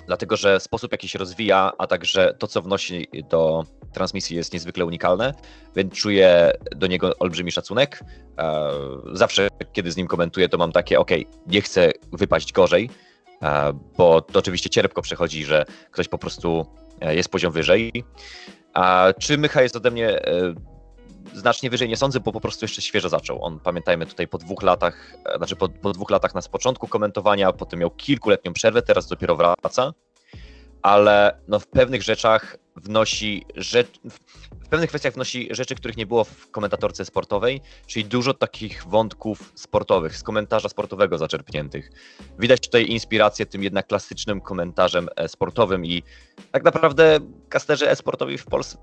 dlatego 0.07 0.37
że 0.37 0.59
sposób, 0.59 0.91
jaki 0.91 1.07
się 1.07 1.19
rozwija, 1.19 1.71
a 1.77 1.87
także 1.87 2.33
to, 2.39 2.47
co 2.47 2.61
wnosi 2.61 3.07
do 3.29 3.63
transmisji 3.93 4.37
jest 4.37 4.53
niezwykle 4.53 4.85
unikalne, 4.85 5.33
więc 5.75 5.93
czuję 5.93 6.51
do 6.75 6.87
niego 6.87 7.17
olbrzymi 7.19 7.51
szacunek. 7.51 8.03
E, 8.37 8.69
zawsze, 9.13 9.47
kiedy 9.73 9.91
z 9.91 9.97
nim 9.97 10.07
komentuję, 10.07 10.49
to 10.49 10.57
mam 10.57 10.71
takie, 10.71 10.99
ok, 10.99 11.11
nie 11.47 11.61
chcę 11.61 11.91
wypaść 12.13 12.53
gorzej, 12.53 12.89
e, 13.41 13.73
bo 13.97 14.21
to 14.21 14.39
oczywiście 14.39 14.69
cierpko 14.69 15.01
przechodzi, 15.01 15.45
że 15.45 15.65
ktoś 15.91 16.07
po 16.07 16.17
prostu 16.17 16.65
e, 17.01 17.15
jest 17.15 17.29
poziom 17.29 17.53
wyżej. 17.53 18.03
A 18.73 19.13
czy 19.19 19.37
Mycha 19.37 19.61
jest 19.61 19.75
ode 19.75 19.91
mnie 19.91 20.19
znacznie 21.33 21.69
wyżej 21.69 21.89
nie 21.89 21.97
sądzę, 21.97 22.19
bo 22.19 22.31
po 22.31 22.41
prostu 22.41 22.65
jeszcze 22.65 22.81
świeżo 22.81 23.09
zaczął. 23.09 23.43
On, 23.43 23.59
pamiętajmy, 23.59 24.05
tutaj 24.05 24.27
po 24.27 24.37
dwóch 24.37 24.63
latach, 24.63 25.13
e, 25.25 25.37
znaczy 25.37 25.55
po, 25.55 25.69
po 25.69 25.93
dwóch 25.93 26.09
latach 26.09 26.35
nas 26.35 26.45
z 26.45 26.49
początku 26.49 26.87
komentowania, 26.87 27.53
potem 27.53 27.79
miał 27.79 27.89
kilkuletnią 27.89 28.53
przerwę, 28.53 28.81
teraz 28.81 29.07
dopiero 29.07 29.35
wraca, 29.35 29.93
ale 30.81 31.39
no 31.47 31.59
w 31.59 31.67
pewnych 31.67 32.03
rzeczach 32.03 32.57
wnosi 32.75 33.45
rzecz, 33.55 33.99
w 34.63 34.69
pewnych 34.69 34.89
kwestiach 34.89 35.13
wnosi 35.13 35.47
rzeczy, 35.51 35.75
których 35.75 35.97
nie 35.97 36.05
było 36.05 36.23
w 36.23 36.51
komentatorce 36.51 37.05
sportowej, 37.05 37.61
czyli 37.87 38.05
dużo 38.05 38.33
takich 38.33 38.83
wątków 38.87 39.51
sportowych, 39.55 40.17
z 40.17 40.23
komentarza 40.23 40.69
sportowego 40.69 41.17
zaczerpniętych. 41.17 41.91
Widać 42.39 42.59
tutaj 42.59 42.85
inspirację 42.85 43.45
tym 43.45 43.63
jednak 43.63 43.87
klasycznym 43.87 44.41
komentarzem 44.41 45.09
sportowym 45.27 45.85
i 45.85 46.03
tak 46.51 46.63
naprawdę 46.63 47.19
kasterzy 47.49 47.89
e-sportowi 47.89 48.37
w 48.37 48.45
Polsce 48.45 48.77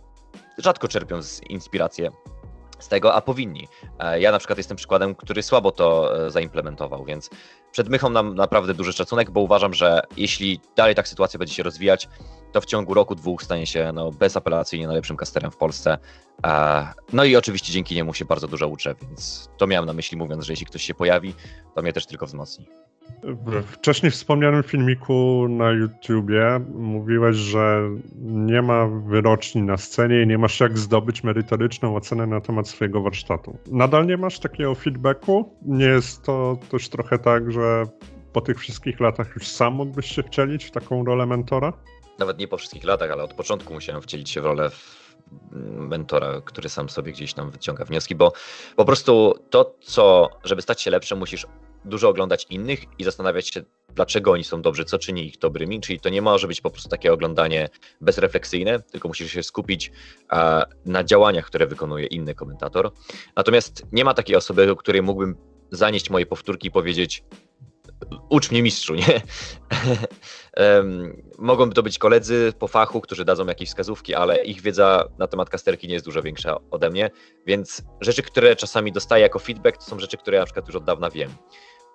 rzadko 0.59 0.89
czerpią 0.89 1.23
z 1.23 1.43
inspirację 1.43 2.11
z 2.79 2.89
tego, 2.89 3.15
a 3.15 3.21
powinni. 3.21 3.69
E, 3.99 4.21
ja 4.21 4.33
na 4.33 4.39
przykład 4.39 4.59
jestem 4.59 4.77
przykładem, 4.77 5.15
który 5.15 5.43
słabo 5.43 5.73
to 5.73 6.17
e, 6.27 6.31
zaimplementował, 6.31 7.05
więc 7.05 7.31
przed 7.73 7.89
Mychą 7.89 8.11
nam 8.11 8.35
naprawdę 8.35 8.75
duży 8.75 8.93
szacunek, 8.93 9.31
bo 9.31 9.41
uważam, 9.41 9.75
że 9.75 10.03
jeśli 10.17 10.61
dalej 10.77 10.95
tak 10.95 11.09
sytuacja 11.09 11.39
będzie 11.39 11.55
się 11.55 11.63
rozwijać, 11.63 12.09
to 12.53 12.61
w 12.61 12.67
ciągu 12.67 12.95
roku, 12.95 13.15
dwóch 13.15 13.43
stanie 13.43 13.67
się 13.67 13.93
no, 13.95 14.11
bezapelacyjnie 14.11 14.87
najlepszym 14.87 15.17
casterem 15.17 15.51
w 15.51 15.57
Polsce. 15.57 15.99
No 17.13 17.25
i 17.25 17.37
oczywiście 17.37 17.73
dzięki 17.73 17.95
niemu 17.95 18.15
się 18.15 18.25
bardzo 18.25 18.49
dużo 18.49 18.69
uczę, 18.69 18.95
więc 19.03 19.51
to 19.57 19.67
miałem 19.67 19.87
na 19.87 19.93
myśli 19.93 20.19
mówiąc, 20.19 20.45
że 20.45 20.53
jeśli 20.53 20.67
ktoś 20.67 20.83
się 20.83 20.95
pojawi, 20.95 21.35
to 21.75 21.83
mnie 21.83 21.93
też 21.93 22.07
tylko 22.07 22.27
wzmocni. 22.27 22.67
W 23.23 23.63
wcześniej 23.63 24.13
wspomnianym 24.13 24.63
filmiku 24.63 25.47
na 25.49 25.71
YouTubie 25.71 26.61
mówiłeś, 26.75 27.37
że 27.37 27.91
nie 28.23 28.63
ma 28.63 28.87
wyroczni 28.87 29.63
na 29.63 29.77
scenie 29.77 30.23
i 30.23 30.27
nie 30.27 30.39
masz 30.39 30.61
jak 30.61 30.79
zdobyć 30.79 31.25
merytoryczną 31.25 31.97
ocenę 31.97 32.27
na 32.27 32.41
temat 32.41 32.69
swojego 32.69 33.03
warsztatu. 33.03 33.59
Nadal 33.67 34.07
nie 34.07 34.17
masz 34.17 34.39
takiego 34.39 34.75
feedbacku? 34.75 35.57
Nie 35.63 35.87
jest 35.87 36.23
to 36.23 36.59
też 36.71 36.89
trochę 36.89 37.19
tak, 37.19 37.53
że 37.53 37.85
po 38.33 38.41
tych 38.41 38.59
wszystkich 38.59 39.01
latach 39.01 39.35
już 39.35 39.49
sam 39.49 39.75
mógłbyś 39.75 40.07
się 40.07 40.23
wcielić 40.23 40.65
w 40.65 40.71
taką 40.71 41.05
rolę 41.05 41.27
mentora? 41.27 41.73
Nawet 42.19 42.39
nie 42.39 42.49
po 42.49 42.57
wszystkich 42.57 42.85
latach, 42.85 43.11
ale 43.11 43.23
od 43.23 43.35
początku 43.35 43.75
musiałem 43.75 44.03
wcielić 44.03 44.31
się 44.31 44.41
w 44.41 44.45
rolę 44.45 44.71
mentora, 45.53 46.41
który 46.45 46.69
sam 46.69 46.89
sobie 46.89 47.13
gdzieś 47.13 47.35
tam 47.35 47.51
wyciąga 47.51 47.85
wnioski, 47.85 48.15
bo 48.15 48.33
po 48.77 48.85
prostu 48.85 49.35
to, 49.51 49.75
co, 49.81 50.31
żeby 50.45 50.63
stać 50.63 50.83
się 50.83 50.91
lepszym, 50.91 51.19
musisz 51.19 51.47
dużo 51.85 52.09
oglądać 52.09 52.47
innych 52.51 52.85
i 52.99 53.05
zastanawiać 53.05 53.49
się, 53.49 53.63
dlaczego 53.95 54.33
oni 54.33 54.45
są 54.45 54.63
dobrzy, 54.63 54.85
co 54.85 54.99
czyni 54.99 55.27
ich 55.27 55.39
dobrymi. 55.39 55.81
Czyli 55.81 56.01
to 56.01 56.09
nie 56.09 56.23
może 56.23 56.49
być 56.49 56.61
po 56.61 56.71
prostu 56.71 56.89
takie 56.89 57.13
oglądanie 57.13 57.69
bezrefleksyjne, 58.01 58.81
tylko 58.81 59.09
musisz 59.09 59.33
się 59.33 59.43
skupić 59.43 59.93
na 60.85 61.05
działaniach, 61.05 61.47
które 61.47 61.67
wykonuje 61.67 62.07
inny 62.07 62.35
komentator. 62.35 62.91
Natomiast 63.37 63.83
nie 63.93 64.05
ma 64.05 64.15
takiej 64.15 64.37
osoby, 64.37 64.67
do 64.67 64.77
której 64.77 65.03
mógłbym 65.03 65.37
zanieść 65.71 66.11
moje 66.11 66.27
powtórki 66.27 66.69
i 66.69 66.71
powiedzieć: 66.71 67.25
ucz 68.29 68.51
mnie 68.51 68.63
mistrzu, 68.63 68.95
nie? 68.95 69.21
Mogą 71.39 71.71
to 71.71 71.83
być 71.83 71.99
koledzy 71.99 72.53
po 72.59 72.69
fachu, 72.69 73.01
którzy 73.01 73.25
dadzą 73.25 73.47
jakieś 73.47 73.69
wskazówki, 73.69 74.15
ale 74.15 74.45
ich 74.45 74.61
wiedza 74.61 75.05
na 75.19 75.27
temat 75.27 75.51
kasterki 75.51 75.89
nie 75.89 75.95
jest 75.95 76.07
dużo 76.07 76.23
większa 76.23 76.57
ode 76.71 76.91
mnie, 76.91 77.11
więc 77.47 77.83
rzeczy, 78.01 78.23
które 78.23 78.57
czasami 78.57 78.93
dostaję 78.93 79.23
jako 79.23 79.39
feedback, 79.39 79.77
to 79.77 79.85
są 79.85 80.01
rzeczy, 80.01 80.17
które 80.17 80.37
ja 80.37 80.43
na 80.43 80.47
przykład 80.47 80.67
już 80.67 80.77
od 80.77 80.85
dawna 80.85 81.11
wiem. 81.11 81.31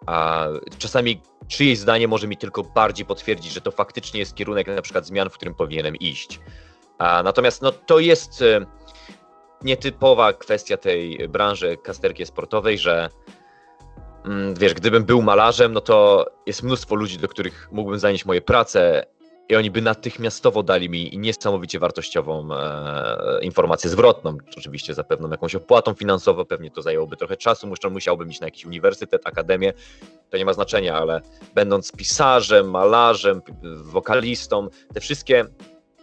A 0.06 0.48
czasami 0.78 1.22
czyjeś 1.48 1.80
zdanie 1.80 2.08
może 2.08 2.28
mi 2.28 2.38
tylko 2.38 2.64
bardziej 2.64 3.06
potwierdzić, 3.06 3.54
że 3.54 3.62
to 3.62 3.72
faktycznie 3.72 4.20
jest 4.20 4.36
kierunek 4.36 4.68
na 4.68 4.82
przykład 4.82 5.06
zmian, 5.06 5.30
w 5.30 5.34
którym 5.34 5.56
powinienem 5.56 5.96
iść. 5.96 6.40
A 6.98 7.24
natomiast 7.24 7.62
no, 7.62 7.72
to 7.72 8.00
jest 8.00 8.44
nietypowa 9.64 10.34
kwestia 10.34 10.78
tej 10.78 11.30
branży 11.30 11.78
kasterki 11.78 12.26
sportowej, 12.26 12.78
że 12.78 13.10
wiesz, 14.60 14.74
gdybym 14.74 15.04
był 15.04 15.22
malarzem, 15.22 15.74
no 15.74 15.82
to 15.82 16.26
jest 16.46 16.64
mnóstwo 16.64 16.96
ludzi, 16.96 17.18
do 17.18 17.28
których 17.28 17.70
mógłbym 17.72 18.00
zanieść 18.00 18.26
moje 18.26 18.42
prace 18.42 19.06
i 19.50 19.56
oni 19.56 19.72
by 19.72 19.82
natychmiastowo 19.82 20.64
dali 20.64 20.90
mi 20.90 21.18
niesamowicie 21.18 21.80
wartościową 21.80 22.50
e, 22.54 23.40
informację 23.42 23.90
zwrotną, 23.90 24.38
oczywiście 24.58 24.94
za 24.94 25.04
pewną 25.04 25.30
jakąś 25.30 25.56
opłatą 25.56 25.94
finansową, 25.94 26.46
pewnie 26.46 26.72
to 26.72 26.82
zajęłoby 26.82 27.18
trochę 27.18 27.38
czasu, 27.38 27.68
muszę, 27.68 27.90
musiałbym 27.90 28.30
iść 28.30 28.40
na 28.40 28.48
jakiś 28.48 28.66
uniwersytet, 28.66 29.28
akademię, 29.28 29.74
to 30.30 30.38
nie 30.38 30.46
ma 30.46 30.54
znaczenia, 30.54 30.98
ale 30.98 31.22
będąc 31.56 31.92
pisarzem, 31.92 32.70
malarzem, 32.70 33.42
wokalistą, 33.84 34.68
te 34.94 35.00
wszystkie 35.00 35.46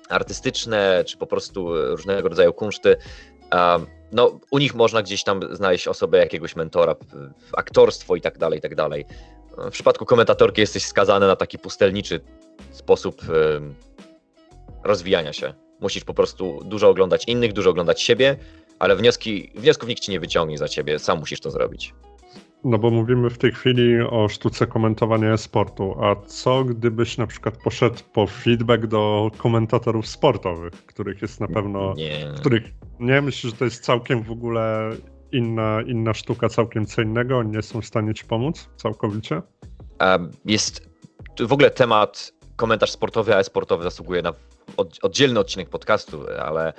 artystyczne, 0.09 1.05
czy 1.07 1.17
po 1.17 1.27
prostu 1.27 1.87
różnego 1.97 2.29
rodzaju 2.29 2.53
kunszty, 2.53 2.97
no, 4.13 4.41
u 4.51 4.59
nich 4.59 4.75
można 4.75 5.03
gdzieś 5.03 5.25
tam 5.25 5.41
znaleźć 5.57 5.89
osobę 5.89 6.19
jakiegoś 6.19 6.57
mentora, 6.57 6.97
aktorstwo 7.57 8.17
i 8.17 8.21
tak 8.21 8.39
dalej, 8.39 8.59
i 8.59 8.63
tak 8.63 8.75
dalej. 8.75 9.07
W 9.59 9.71
przypadku 9.71 10.05
komentatorki 10.05 10.61
jesteś 10.61 10.85
skazany 10.85 11.27
na 11.27 11.37
taki 11.37 11.59
pustelniczy 11.59 12.21
sposób 12.71 13.23
rozwijania 14.85 15.33
się. 15.33 15.55
Musisz 15.81 16.05
po 16.05 16.15
prostu 16.15 16.61
dużo 16.65 16.89
oglądać 16.89 17.25
innych, 17.29 17.53
dużo 17.53 17.71
oglądać 17.71 18.03
siebie, 18.03 18.37
ale 18.79 18.97
wnioski, 18.97 19.53
wniosków 19.55 19.89
nikt 19.89 20.03
ci 20.03 20.11
nie 20.11 20.21
wyciągnie 20.21 20.59
za 20.59 20.69
ciebie, 20.69 20.99
sam 20.99 21.19
musisz 21.19 21.41
to 21.41 21.51
zrobić. 21.51 21.95
No 22.65 22.79
bo 22.79 22.91
mówimy 22.91 23.31
w 23.31 23.39
tej 23.39 23.53
chwili 23.53 24.01
o 24.01 24.29
sztuce 24.29 24.67
komentowania 24.67 25.37
sportu, 25.37 25.97
a 26.05 26.17
co 26.27 26.65
gdybyś 26.65 27.19
na 27.19 27.27
przykład 27.27 27.57
poszedł 27.57 27.99
po 28.13 28.27
feedback 28.27 28.87
do 28.87 29.31
komentatorów 29.37 30.07
sportowych, 30.07 30.73
których 30.73 31.23
jest 31.23 31.41
na 31.41 31.49
pewno, 31.49 31.95
nie. 31.95 32.33
których 32.37 32.63
nie 33.01 33.23
myślę, 33.23 33.51
że 33.51 33.57
to 33.57 33.65
jest 33.65 33.85
całkiem 33.85 34.23
w 34.23 34.31
ogóle 34.31 34.91
inna, 35.33 35.83
inna 35.87 36.15
sztuka, 36.15 36.49
całkiem 36.49 36.87
co 36.87 37.03
innego, 37.03 37.39
oni 37.39 37.51
nie 37.51 37.63
są 37.63 37.81
w 37.81 37.87
stanie 37.87 38.15
ci 38.15 38.25
pomóc 38.25 38.69
całkowicie? 38.77 39.43
Jest 40.45 40.91
w 41.41 41.53
ogóle 41.53 41.71
temat 41.71 42.33
komentarz 42.57 42.91
sportowy, 42.91 43.35
a 43.35 43.39
e-sportowy 43.39 43.85
zasługuje 43.85 44.23
na 44.23 44.33
oddzielny 45.03 45.41
odcinek 45.41 45.69
podcastu, 45.69 46.27
ale 46.43 46.73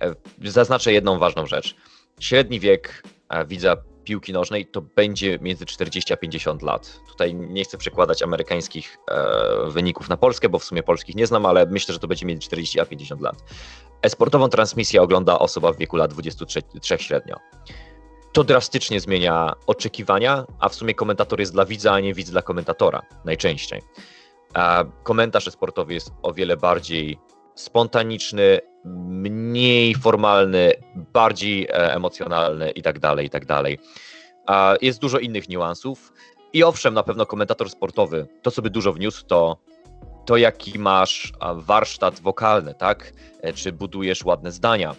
e, 0.00 0.14
zaznaczę 0.44 0.92
jedną 0.92 1.18
ważną 1.18 1.46
rzecz. 1.46 1.76
Średni 2.20 2.60
wiek 2.60 3.02
widza 3.46 3.76
piłki 4.08 4.32
nożnej 4.32 4.66
to 4.66 4.82
będzie 4.82 5.38
między 5.38 5.66
40 5.66 6.12
a 6.12 6.16
50 6.16 6.62
lat. 6.62 7.00
Tutaj 7.08 7.34
nie 7.34 7.64
chcę 7.64 7.78
przekładać 7.78 8.22
amerykańskich 8.22 8.98
e, 9.10 9.70
wyników 9.70 10.08
na 10.08 10.16
Polskę, 10.16 10.48
bo 10.48 10.58
w 10.58 10.64
sumie 10.64 10.82
polskich 10.82 11.16
nie 11.16 11.26
znam, 11.26 11.46
ale 11.46 11.66
myślę, 11.66 11.92
że 11.92 12.00
to 12.00 12.08
będzie 12.08 12.26
między 12.26 12.46
40 12.46 12.80
a 12.80 12.84
50 12.84 13.20
lat. 13.20 13.44
Esportową 14.02 14.48
transmisję 14.48 15.02
ogląda 15.02 15.38
osoba 15.38 15.72
w 15.72 15.76
wieku 15.76 15.96
lat 15.96 16.10
23 16.10 16.98
średnio. 16.98 17.36
To 18.32 18.44
drastycznie 18.44 19.00
zmienia 19.00 19.52
oczekiwania, 19.66 20.44
a 20.60 20.68
w 20.68 20.74
sumie 20.74 20.94
komentator 20.94 21.40
jest 21.40 21.52
dla 21.52 21.64
widza, 21.64 21.92
a 21.92 22.00
nie 22.00 22.14
widz 22.14 22.30
dla 22.30 22.42
komentatora 22.42 23.02
najczęściej. 23.24 23.82
Komentarz 25.02 25.50
sportowy 25.50 25.94
jest 25.94 26.12
o 26.22 26.32
wiele 26.32 26.56
bardziej 26.56 27.18
spontaniczny, 27.60 28.60
mniej 28.84 29.94
formalny, 29.94 30.72
bardziej 31.12 31.64
e, 31.64 31.94
emocjonalny 31.94 32.70
i 32.70 32.82
tak 32.82 32.98
dalej, 32.98 33.26
i 33.26 33.30
tak 33.30 33.46
dalej. 33.46 33.78
Jest 34.80 35.00
dużo 35.00 35.18
innych 35.18 35.48
niuansów 35.48 36.12
i 36.52 36.64
owszem, 36.64 36.94
na 36.94 37.02
pewno 37.02 37.26
komentator 37.26 37.70
sportowy, 37.70 38.26
to 38.42 38.50
co 38.50 38.62
by 38.62 38.70
dużo 38.70 38.92
wniósł, 38.92 39.26
to 39.26 39.58
to 40.28 40.36
jaki 40.36 40.78
masz 40.78 41.32
warsztat 41.54 42.20
wokalny, 42.20 42.74
tak? 42.74 43.12
E, 43.40 43.52
czy 43.52 43.72
budujesz 43.72 44.24
ładne 44.24 44.52
zdania, 44.52 44.94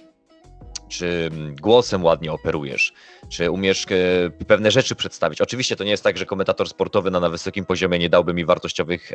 czy 0.87 1.29
głosem 1.61 2.03
ładnie 2.03 2.31
operujesz, 2.31 2.93
czy 3.29 3.51
umiesz 3.51 3.85
e, 3.89 4.45
pewne 4.45 4.71
rzeczy 4.71 4.95
przedstawić. 4.95 5.41
Oczywiście 5.41 5.75
to 5.75 5.83
nie 5.83 5.91
jest 5.91 6.03
tak, 6.03 6.17
że 6.17 6.25
komentator 6.25 6.69
sportowy 6.69 7.11
na, 7.11 7.19
na 7.19 7.29
wysokim 7.29 7.65
poziomie 7.65 7.99
nie 7.99 8.09
dałby 8.09 8.33
mi 8.33 8.45
wartościowych 8.45 9.13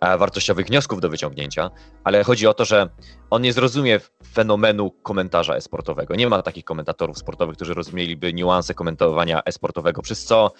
wartościowych 0.00 0.66
wniosków 0.66 1.00
do 1.00 1.08
wyciągnięcia, 1.08 1.70
ale 2.04 2.24
chodzi 2.24 2.46
o 2.46 2.54
to, 2.54 2.64
że 2.64 2.88
on 3.30 3.42
nie 3.42 3.52
zrozumie 3.52 4.00
fenomenu 4.32 4.90
komentarza 4.90 5.54
esportowego. 5.54 6.14
Nie 6.14 6.28
ma 6.28 6.42
takich 6.42 6.64
komentatorów 6.64 7.18
sportowych, 7.18 7.56
którzy 7.56 7.74
rozumieliby 7.74 8.32
niuanse 8.32 8.74
komentowania 8.74 9.42
esportowego, 9.44 10.02
przez 10.02 10.24
co 10.24 10.52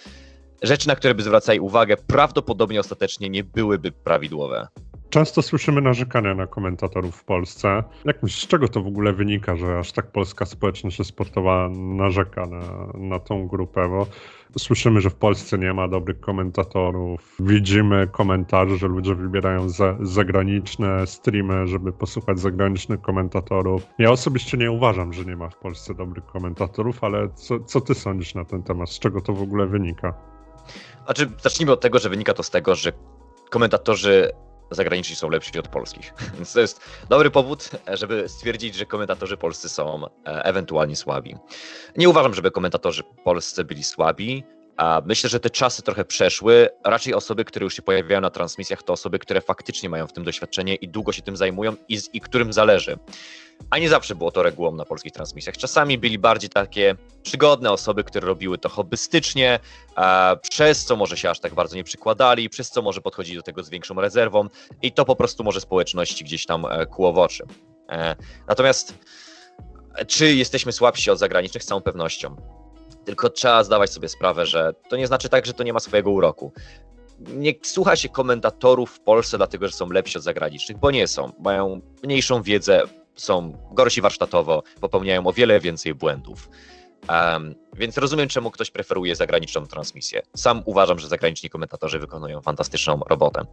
rzeczy, 0.62 0.88
na 0.88 0.96
które 0.96 1.14
by 1.14 1.22
zwracali 1.22 1.60
uwagę, 1.60 1.96
prawdopodobnie 1.96 2.80
ostatecznie 2.80 3.30
nie 3.30 3.44
byłyby 3.44 3.92
prawidłowe. 3.92 4.68
Często 5.10 5.42
słyszymy 5.42 5.80
narzekania 5.80 6.34
na 6.34 6.46
komentatorów 6.46 7.16
w 7.16 7.24
Polsce. 7.24 7.84
Jak 8.04 8.22
myślisz, 8.22 8.44
z 8.44 8.46
czego 8.46 8.68
to 8.68 8.82
w 8.82 8.86
ogóle 8.86 9.12
wynika, 9.12 9.56
że 9.56 9.78
aż 9.78 9.92
tak 9.92 10.12
polska 10.12 10.46
społeczność 10.46 11.06
sportowa 11.06 11.68
narzeka 11.74 12.46
na, 12.46 12.62
na 12.94 13.18
tą 13.18 13.48
grupę? 13.48 13.88
Bo 13.88 14.06
słyszymy, 14.58 15.00
że 15.00 15.10
w 15.10 15.14
Polsce 15.14 15.58
nie 15.58 15.74
ma 15.74 15.88
dobrych 15.88 16.20
komentatorów. 16.20 17.36
Widzimy 17.40 18.08
komentarze, 18.12 18.76
że 18.76 18.88
ludzie 18.88 19.14
wybierają 19.14 19.68
za, 19.68 19.96
zagraniczne 20.00 21.06
streamy, 21.06 21.66
żeby 21.66 21.92
posłuchać 21.92 22.40
zagranicznych 22.40 23.00
komentatorów. 23.00 23.86
Ja 23.98 24.10
osobiście 24.10 24.56
nie 24.56 24.70
uważam, 24.70 25.12
że 25.12 25.24
nie 25.24 25.36
ma 25.36 25.48
w 25.48 25.56
Polsce 25.56 25.94
dobrych 25.94 26.26
komentatorów, 26.26 27.04
ale 27.04 27.28
co, 27.34 27.60
co 27.60 27.80
ty 27.80 27.94
sądzisz 27.94 28.34
na 28.34 28.44
ten 28.44 28.62
temat? 28.62 28.90
Z 28.90 28.98
czego 28.98 29.20
to 29.20 29.32
w 29.32 29.42
ogóle 29.42 29.66
wynika? 29.66 30.14
Znaczy, 31.04 31.30
zacznijmy 31.42 31.72
od 31.72 31.80
tego, 31.80 31.98
że 31.98 32.08
wynika 32.08 32.34
to 32.34 32.42
z 32.42 32.50
tego, 32.50 32.74
że 32.74 32.92
komentatorzy 33.50 34.32
zagraniczni 34.70 35.16
są 35.16 35.28
lepsi 35.30 35.58
od 35.58 35.68
polskich. 35.68 36.14
Więc 36.34 36.52
to 36.52 36.60
jest 36.60 36.80
dobry 37.08 37.30
powód, 37.30 37.70
żeby 37.92 38.28
stwierdzić, 38.28 38.74
że 38.74 38.86
komentatorzy 38.86 39.36
polscy 39.36 39.68
są 39.68 40.06
e, 40.06 40.08
ewentualnie 40.44 40.96
słabi. 40.96 41.36
Nie 41.96 42.08
uważam, 42.08 42.34
żeby 42.34 42.50
komentatorzy 42.50 43.02
polscy 43.24 43.64
byli 43.64 43.84
słabi. 43.84 44.44
Myślę, 45.04 45.30
że 45.30 45.40
te 45.40 45.50
czasy 45.50 45.82
trochę 45.82 46.04
przeszły. 46.04 46.68
Raczej 46.84 47.14
osoby, 47.14 47.44
które 47.44 47.64
już 47.64 47.74
się 47.74 47.82
pojawiają 47.82 48.20
na 48.20 48.30
transmisjach, 48.30 48.82
to 48.82 48.92
osoby, 48.92 49.18
które 49.18 49.40
faktycznie 49.40 49.88
mają 49.88 50.06
w 50.06 50.12
tym 50.12 50.24
doświadczenie 50.24 50.74
i 50.74 50.88
długo 50.88 51.12
się 51.12 51.22
tym 51.22 51.36
zajmują 51.36 51.76
i, 51.88 51.98
i 52.12 52.20
którym 52.20 52.52
zależy. 52.52 52.98
A 53.70 53.78
nie 53.78 53.88
zawsze 53.88 54.14
było 54.14 54.30
to 54.30 54.42
regułą 54.42 54.72
na 54.72 54.84
polskich 54.84 55.12
transmisjach. 55.12 55.56
Czasami 55.56 55.98
byli 55.98 56.18
bardziej 56.18 56.50
takie 56.50 56.96
przygodne 57.22 57.72
osoby, 57.72 58.04
które 58.04 58.26
robiły 58.26 58.58
to 58.58 58.68
hobbystycznie, 58.68 59.58
przez 60.50 60.84
co 60.84 60.96
może 60.96 61.16
się 61.16 61.30
aż 61.30 61.40
tak 61.40 61.54
bardzo 61.54 61.76
nie 61.76 61.84
przykładali, 61.84 62.50
przez 62.50 62.70
co 62.70 62.82
może 62.82 63.00
podchodzili 63.00 63.36
do 63.36 63.42
tego 63.42 63.62
z 63.62 63.70
większą 63.70 64.00
rezerwą 64.00 64.48
i 64.82 64.92
to 64.92 65.04
po 65.04 65.16
prostu 65.16 65.44
może 65.44 65.60
społeczności 65.60 66.24
gdzieś 66.24 66.46
tam 66.46 66.66
e, 66.66 66.86
kło 66.86 67.12
w 67.12 67.18
oczy. 67.18 67.44
E, 67.88 68.16
natomiast 68.48 68.94
czy 70.06 70.34
jesteśmy 70.34 70.72
słabsi 70.72 71.10
od 71.10 71.18
zagranicznych? 71.18 71.62
Z 71.62 71.66
całą 71.66 71.80
pewnością. 71.80 72.59
Tylko 73.10 73.30
trzeba 73.30 73.64
zdawać 73.64 73.90
sobie 73.90 74.08
sprawę, 74.08 74.46
że 74.46 74.74
to 74.88 74.96
nie 74.96 75.06
znaczy 75.06 75.28
tak, 75.28 75.46
że 75.46 75.54
to 75.54 75.62
nie 75.62 75.72
ma 75.72 75.80
swojego 75.80 76.10
uroku. 76.10 76.52
nie 77.18 77.54
słucha 77.62 77.96
się 77.96 78.08
komentatorów 78.08 78.90
w 78.90 79.00
Polsce 79.00 79.36
dlatego, 79.36 79.66
że 79.66 79.72
są 79.72 79.90
lepsi 79.90 80.18
od 80.18 80.24
zagranicznych, 80.24 80.78
bo 80.78 80.90
nie 80.90 81.08
są. 81.08 81.32
Mają 81.38 81.80
mniejszą 82.02 82.42
wiedzę, 82.42 82.82
są 83.14 83.52
gorsi 83.72 84.00
warsztatowo, 84.00 84.62
popełniają 84.80 85.26
o 85.26 85.32
wiele 85.32 85.60
więcej 85.60 85.94
błędów. 85.94 86.48
Um, 87.08 87.54
więc 87.74 87.98
rozumiem, 87.98 88.28
czemu 88.28 88.50
ktoś 88.50 88.70
preferuje 88.70 89.16
zagraniczną 89.16 89.66
transmisję. 89.66 90.22
Sam 90.36 90.62
uważam, 90.64 90.98
że 90.98 91.08
zagraniczni 91.08 91.50
komentatorzy 91.50 91.98
wykonują 91.98 92.40
fantastyczną 92.40 93.00
robotę. 93.08 93.44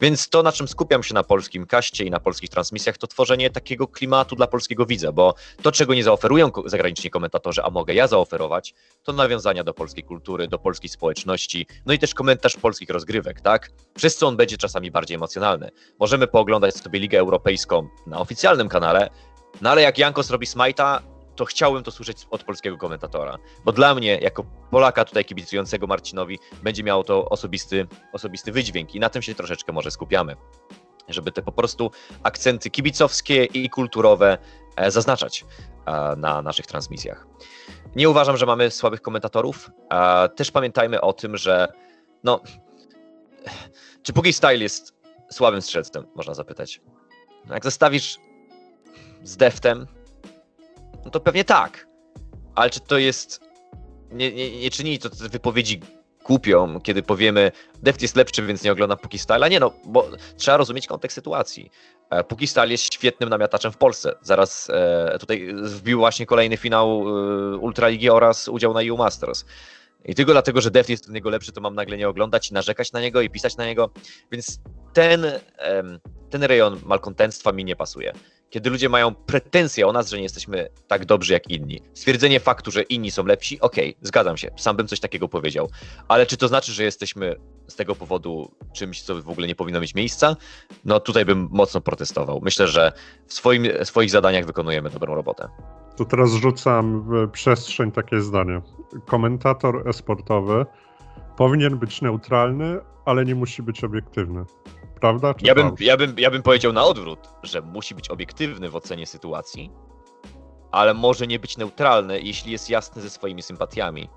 Więc 0.00 0.28
to, 0.28 0.42
na 0.42 0.52
czym 0.52 0.68
skupiam 0.68 1.02
się 1.02 1.14
na 1.14 1.22
polskim 1.22 1.66
kaście 1.66 2.04
i 2.04 2.10
na 2.10 2.20
polskich 2.20 2.50
transmisjach, 2.50 2.98
to 2.98 3.06
tworzenie 3.06 3.50
takiego 3.50 3.86
klimatu 3.86 4.36
dla 4.36 4.46
polskiego 4.46 4.86
widza, 4.86 5.12
bo 5.12 5.34
to, 5.62 5.72
czego 5.72 5.94
nie 5.94 6.04
zaoferują 6.04 6.50
zagraniczni 6.64 7.10
komentatorzy, 7.10 7.62
a 7.62 7.70
mogę 7.70 7.94
ja 7.94 8.06
zaoferować, 8.06 8.74
to 9.02 9.12
nawiązania 9.12 9.64
do 9.64 9.74
polskiej 9.74 10.04
kultury, 10.04 10.48
do 10.48 10.58
polskiej 10.58 10.90
społeczności, 10.90 11.66
no 11.86 11.92
i 11.92 11.98
też 11.98 12.14
komentarz 12.14 12.56
polskich 12.56 12.90
rozgrywek, 12.90 13.40
tak? 13.40 13.70
Przez 13.94 14.16
co 14.16 14.26
on 14.26 14.36
będzie 14.36 14.56
czasami 14.56 14.90
bardziej 14.90 15.14
emocjonalny. 15.14 15.70
Możemy 16.00 16.26
pooglądać 16.26 16.74
sobie 16.74 17.00
Ligę 17.00 17.18
Europejską 17.18 17.88
na 18.06 18.20
oficjalnym 18.20 18.68
kanale, 18.68 19.10
no 19.60 19.70
ale 19.70 19.82
jak 19.82 19.98
Jankos 19.98 20.30
robi 20.30 20.46
smajta, 20.46 21.02
to 21.40 21.44
chciałbym 21.44 21.82
to 21.82 21.90
słyszeć 21.90 22.26
od 22.30 22.44
polskiego 22.44 22.76
komentatora. 22.76 23.38
Bo 23.64 23.72
dla 23.72 23.94
mnie, 23.94 24.18
jako 24.18 24.44
Polaka 24.70 25.04
tutaj 25.04 25.24
kibicującego 25.24 25.86
Marcinowi, 25.86 26.38
będzie 26.62 26.82
miało 26.82 27.04
to 27.04 27.28
osobisty, 27.28 27.86
osobisty 28.12 28.52
wydźwięk 28.52 28.94
i 28.94 29.00
na 29.00 29.08
tym 29.08 29.22
się 29.22 29.34
troszeczkę 29.34 29.72
może 29.72 29.90
skupiamy. 29.90 30.36
Żeby 31.08 31.32
te 31.32 31.42
po 31.42 31.52
prostu 31.52 31.90
akcenty 32.22 32.70
kibicowskie 32.70 33.44
i 33.44 33.70
kulturowe 33.70 34.38
e, 34.76 34.90
zaznaczać 34.90 35.44
e, 35.86 36.16
na 36.16 36.42
naszych 36.42 36.66
transmisjach. 36.66 37.26
Nie 37.96 38.10
uważam, 38.10 38.36
że 38.36 38.46
mamy 38.46 38.70
słabych 38.70 39.02
komentatorów. 39.02 39.70
Też 40.36 40.50
pamiętajmy 40.50 41.00
o 41.00 41.12
tym, 41.12 41.36
że 41.36 41.68
no, 42.24 42.40
czy 44.02 44.12
Pugi 44.12 44.32
Style 44.32 44.58
jest 44.58 44.94
słabym 45.30 45.62
strzelcem, 45.62 46.06
można 46.14 46.34
zapytać. 46.34 46.80
Jak 47.50 47.64
zestawisz 47.64 48.18
z 49.22 49.36
Deftem, 49.36 49.86
no 51.04 51.10
to 51.10 51.20
pewnie 51.20 51.44
tak. 51.44 51.86
Ale 52.54 52.70
czy 52.70 52.80
to 52.80 52.98
jest. 52.98 53.40
Nie, 54.10 54.32
nie, 54.32 54.60
nie 54.60 54.70
czyni 54.70 54.98
to 54.98 55.08
wypowiedzi 55.30 55.80
kupią, 56.22 56.80
kiedy 56.80 57.02
powiemy 57.02 57.52
Deft 57.82 58.02
jest 58.02 58.16
lepszy, 58.16 58.46
więc 58.46 58.62
nie 58.62 58.72
oglądam 58.72 58.98
Puki 58.98 59.18
Style. 59.18 59.50
Nie 59.50 59.60
no, 59.60 59.72
bo 59.84 60.10
trzeba 60.36 60.56
rozumieć 60.56 60.86
kontekst 60.86 61.14
sytuacji. 61.14 61.70
E, 62.10 62.24
Puki 62.24 62.46
Style 62.46 62.68
jest 62.68 62.94
świetnym 62.94 63.28
namiataczem 63.28 63.72
w 63.72 63.76
Polsce. 63.76 64.14
Zaraz 64.22 64.70
e, 64.70 65.18
tutaj 65.20 65.54
wbił 65.62 65.98
właśnie 65.98 66.26
kolejny 66.26 66.56
finał 66.56 66.88
e, 66.88 67.56
Ultraligi 67.56 68.10
oraz 68.10 68.48
udział 68.48 68.74
na 68.74 68.80
EU 68.82 68.96
Masters. 68.96 69.44
I 70.04 70.14
tylko 70.14 70.32
dlatego, 70.32 70.60
że 70.60 70.70
Deft 70.70 70.90
jest 70.90 71.08
od 71.08 71.14
niego 71.14 71.30
lepszy, 71.30 71.52
to 71.52 71.60
mam 71.60 71.74
nagle 71.74 71.96
nie 71.96 72.08
oglądać 72.08 72.50
i 72.50 72.54
narzekać 72.54 72.92
na 72.92 73.00
niego 73.00 73.20
i 73.20 73.30
pisać 73.30 73.56
na 73.56 73.66
niego. 73.66 73.90
Więc 74.32 74.60
ten, 74.92 75.26
ten 76.30 76.42
rejon 76.42 76.80
malkontentstwa 76.84 77.52
mi 77.52 77.64
nie 77.64 77.76
pasuje 77.76 78.12
kiedy 78.50 78.70
ludzie 78.70 78.88
mają 78.88 79.14
pretensje 79.14 79.86
o 79.86 79.92
nas, 79.92 80.10
że 80.10 80.16
nie 80.16 80.22
jesteśmy 80.22 80.68
tak 80.88 81.04
dobrzy 81.04 81.32
jak 81.32 81.50
inni. 81.50 81.82
Stwierdzenie 81.94 82.40
faktu, 82.40 82.70
że 82.70 82.82
inni 82.82 83.10
są 83.10 83.26
lepsi, 83.26 83.60
okej, 83.60 83.90
okay, 83.90 84.06
zgadzam 84.06 84.36
się, 84.36 84.50
sam 84.56 84.76
bym 84.76 84.88
coś 84.88 85.00
takiego 85.00 85.28
powiedział. 85.28 85.68
Ale 86.08 86.26
czy 86.26 86.36
to 86.36 86.48
znaczy, 86.48 86.72
że 86.72 86.84
jesteśmy 86.84 87.36
z 87.68 87.76
tego 87.76 87.94
powodu 87.94 88.50
czymś, 88.72 89.02
co 89.02 89.22
w 89.22 89.28
ogóle 89.28 89.46
nie 89.46 89.54
powinno 89.54 89.80
mieć 89.80 89.94
miejsca? 89.94 90.36
No 90.84 91.00
tutaj 91.00 91.24
bym 91.24 91.48
mocno 91.50 91.80
protestował. 91.80 92.40
Myślę, 92.42 92.68
że 92.68 92.92
w 93.26 93.34
swoim, 93.34 93.66
swoich 93.84 94.10
zadaniach 94.10 94.46
wykonujemy 94.46 94.90
dobrą 94.90 95.14
robotę. 95.14 95.48
To 95.96 96.04
teraz 96.04 96.32
rzucam 96.32 97.02
w 97.02 97.30
przestrzeń 97.30 97.92
takie 97.92 98.20
zdanie. 98.20 98.62
Komentator 99.06 99.88
esportowy 99.88 100.66
powinien 101.40 101.78
być 101.78 102.02
neutralny, 102.02 102.80
ale 103.04 103.24
nie 103.24 103.34
musi 103.34 103.62
być 103.62 103.84
obiektywny 103.84 104.44
prawda? 105.00 105.34
ja 105.42 105.54
bym, 105.54 105.74
ja, 105.80 105.96
bym, 105.96 106.14
ja 106.18 106.30
bym 106.30 106.42
powiedział 106.42 106.72
na 106.72 106.84
odwrót, 106.84 107.18
że 107.42 107.62
musi 107.62 107.94
być 107.94 108.10
obiektywny 108.10 108.70
w 108.70 108.76
ocenie 108.76 109.06
sytuacji, 109.06 109.70
ale 110.70 110.94
może 110.94 111.26
nie 111.26 111.38
być 111.38 111.56
neutralny, 111.56 112.20
jeśli 112.20 112.52
jest 112.52 112.70
jasny 112.70 113.02
ze 113.02 113.10
swoimi 113.10 113.42
sympatiami. 113.42 114.08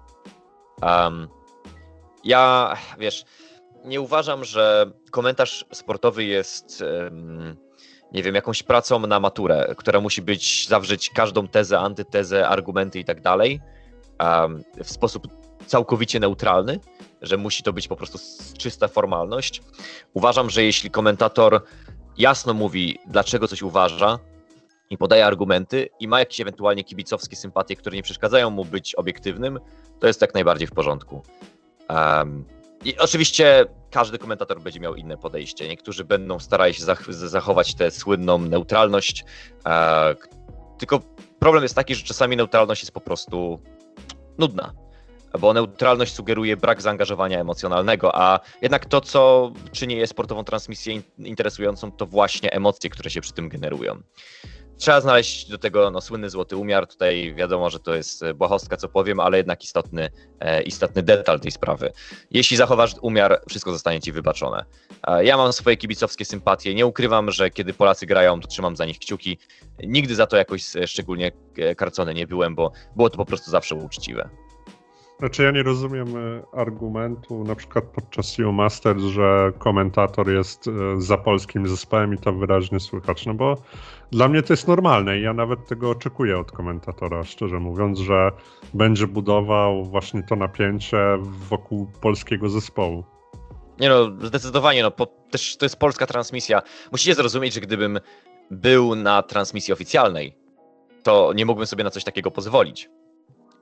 Um, 0.81 1.27
ja, 2.23 2.73
wiesz, 2.99 3.25
nie 3.85 4.01
uważam, 4.01 4.43
że 4.43 4.91
komentarz 5.11 5.65
sportowy 5.71 6.23
jest, 6.23 6.83
um, 7.03 7.55
nie 8.11 8.23
wiem, 8.23 8.35
jakąś 8.35 8.63
pracą 8.63 8.99
na 8.99 9.19
maturę, 9.19 9.75
która 9.77 10.01
musi 10.01 10.21
być, 10.21 10.67
zawrzeć 10.67 11.09
każdą 11.09 11.47
tezę, 11.47 11.79
antytezę, 11.79 12.47
argumenty 12.47 12.99
i 12.99 13.05
tak 13.05 13.21
dalej 13.21 13.61
w 14.83 14.89
sposób 14.89 15.27
całkowicie 15.65 16.19
neutralny 16.19 16.79
że 17.23 17.37
musi 17.37 17.63
to 17.63 17.73
być 17.73 17.87
po 17.87 17.95
prostu 17.95 18.19
czysta 18.57 18.87
formalność. 18.87 19.61
Uważam, 20.13 20.49
że 20.49 20.63
jeśli 20.63 20.91
komentator 20.91 21.63
jasno 22.17 22.53
mówi, 22.53 22.99
dlaczego 23.07 23.47
coś 23.47 23.61
uważa 23.61 24.19
i 24.89 24.97
podaje 24.97 25.25
argumenty 25.25 25.89
i 25.99 26.07
ma 26.07 26.19
jakieś 26.19 26.41
ewentualnie 26.41 26.83
kibicowskie 26.83 27.35
sympatie, 27.35 27.75
które 27.75 27.95
nie 27.95 28.03
przeszkadzają 28.03 28.49
mu 28.49 28.65
być 28.65 28.95
obiektywnym, 28.95 29.59
to 29.99 30.07
jest 30.07 30.21
jak 30.21 30.33
najbardziej 30.33 30.67
w 30.67 30.71
porządku. 30.71 31.21
Um, 31.89 32.45
I 32.85 32.97
oczywiście 32.97 33.65
każdy 33.91 34.17
komentator 34.17 34.61
będzie 34.61 34.79
miał 34.79 34.95
inne 34.95 35.17
podejście. 35.17 35.67
Niektórzy 35.67 36.03
będą 36.03 36.39
starali 36.39 36.73
się 36.73 36.83
zach 36.83 37.13
zachować 37.13 37.75
tę 37.75 37.91
słynną 37.91 38.37
neutralność, 38.37 39.25
e, 39.65 40.15
tylko 40.77 40.99
problem 41.39 41.63
jest 41.63 41.75
taki, 41.75 41.95
że 41.95 42.03
czasami 42.03 42.37
neutralność 42.37 42.81
jest 42.81 42.91
po 42.91 43.01
prostu 43.01 43.59
nudna 44.37 44.82
bo 45.39 45.53
neutralność 45.53 46.13
sugeruje 46.13 46.57
brak 46.57 46.81
zaangażowania 46.81 47.39
emocjonalnego, 47.39 48.15
a 48.15 48.39
jednak 48.61 48.85
to, 48.85 49.01
co 49.01 49.51
czyni 49.71 49.95
je 49.95 50.07
sportową 50.07 50.43
transmisję 50.43 51.01
interesującą, 51.17 51.91
to 51.91 52.05
właśnie 52.05 52.53
emocje, 52.53 52.89
które 52.89 53.09
się 53.09 53.21
przy 53.21 53.33
tym 53.33 53.49
generują. 53.49 54.01
Trzeba 54.77 55.01
znaleźć 55.01 55.49
do 55.49 55.57
tego 55.57 55.91
no, 55.91 56.01
słynny 56.01 56.29
złoty 56.29 56.57
umiar. 56.57 56.87
Tutaj 56.87 57.33
wiadomo, 57.35 57.69
że 57.69 57.79
to 57.79 57.95
jest 57.95 58.23
błahostka, 58.35 58.77
co 58.77 58.89
powiem, 58.89 59.19
ale 59.19 59.37
jednak 59.37 59.63
istotny, 59.63 60.09
e, 60.39 60.63
istotny 60.63 61.03
detal 61.03 61.39
tej 61.39 61.51
sprawy. 61.51 61.93
Jeśli 62.31 62.57
zachowasz 62.57 62.95
umiar, 63.01 63.41
wszystko 63.49 63.71
zostanie 63.71 64.01
ci 64.01 64.11
wybaczone. 64.11 64.65
E, 65.07 65.25
ja 65.25 65.37
mam 65.37 65.53
swoje 65.53 65.77
kibicowskie 65.77 66.25
sympatie. 66.25 66.75
Nie 66.75 66.85
ukrywam, 66.85 67.31
że 67.31 67.49
kiedy 67.49 67.73
Polacy 67.73 68.05
grają, 68.05 68.39
to 68.39 68.47
trzymam 68.47 68.75
za 68.75 68.85
nich 68.85 68.99
kciuki. 68.99 69.37
Nigdy 69.83 70.15
za 70.15 70.27
to 70.27 70.37
jakoś 70.37 70.75
e, 70.75 70.87
szczególnie 70.87 71.31
e, 71.57 71.75
karcony 71.75 72.13
nie 72.13 72.27
byłem, 72.27 72.55
bo 72.55 72.71
było 72.95 73.09
to 73.09 73.17
po 73.17 73.25
prostu 73.25 73.51
zawsze 73.51 73.75
uczciwe. 73.75 74.29
Znaczy 75.23 75.43
ja 75.43 75.51
nie 75.51 75.63
rozumiem 75.63 76.07
e, 76.17 76.43
argumentu 76.57 77.43
na 77.43 77.55
przykład 77.55 77.85
podczas 77.85 78.39
EU 78.39 78.51
Masters, 78.51 79.03
że 79.03 79.51
komentator 79.57 80.29
jest 80.29 80.67
e, 80.67 80.71
za 81.01 81.17
polskim 81.17 81.67
zespołem 81.67 82.13
i 82.13 82.17
to 82.17 82.33
wyraźnie 82.33 82.79
słychać, 82.79 83.25
no 83.25 83.33
bo 83.33 83.57
dla 84.11 84.27
mnie 84.27 84.41
to 84.41 84.53
jest 84.53 84.67
normalne 84.67 85.19
i 85.19 85.21
ja 85.21 85.33
nawet 85.33 85.67
tego 85.67 85.89
oczekuję 85.89 86.39
od 86.39 86.51
komentatora, 86.51 87.23
szczerze 87.23 87.59
mówiąc, 87.59 87.99
że 87.99 88.31
będzie 88.73 89.07
budował 89.07 89.85
właśnie 89.85 90.23
to 90.23 90.35
napięcie 90.35 90.97
wokół 91.49 91.87
polskiego 92.01 92.49
zespołu. 92.49 93.03
Nie 93.79 93.89
no, 93.89 94.27
zdecydowanie, 94.27 94.83
no 94.83 94.91
po, 94.91 95.05
też 95.05 95.57
to 95.57 95.65
jest 95.65 95.79
polska 95.79 96.05
transmisja. 96.05 96.61
Musicie 96.91 97.15
zrozumieć, 97.15 97.53
że 97.53 97.61
gdybym 97.61 97.99
był 98.51 98.95
na 98.95 99.21
transmisji 99.21 99.73
oficjalnej, 99.73 100.35
to 101.03 101.33
nie 101.33 101.45
mógłbym 101.45 101.67
sobie 101.67 101.83
na 101.83 101.89
coś 101.89 102.03
takiego 102.03 102.31
pozwolić 102.31 102.89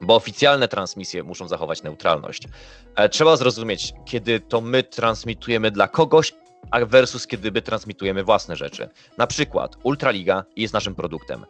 bo 0.01 0.15
oficjalne 0.15 0.67
transmisje 0.67 1.23
muszą 1.23 1.47
zachować 1.47 1.83
neutralność. 1.83 2.47
E, 2.95 3.09
trzeba 3.09 3.35
zrozumieć, 3.35 3.93
kiedy 4.05 4.39
to 4.39 4.61
my 4.61 4.83
transmitujemy 4.83 5.71
dla 5.71 5.87
kogoś, 5.87 6.33
a 6.71 6.85
versus 6.85 7.27
kiedy 7.27 7.51
my 7.51 7.61
transmitujemy 7.61 8.23
własne 8.23 8.55
rzeczy. 8.55 8.89
Na 9.17 9.27
przykład 9.27 9.75
Ultraliga 9.83 10.43
jest 10.55 10.73
naszym 10.73 10.95
produktem. 10.95 11.45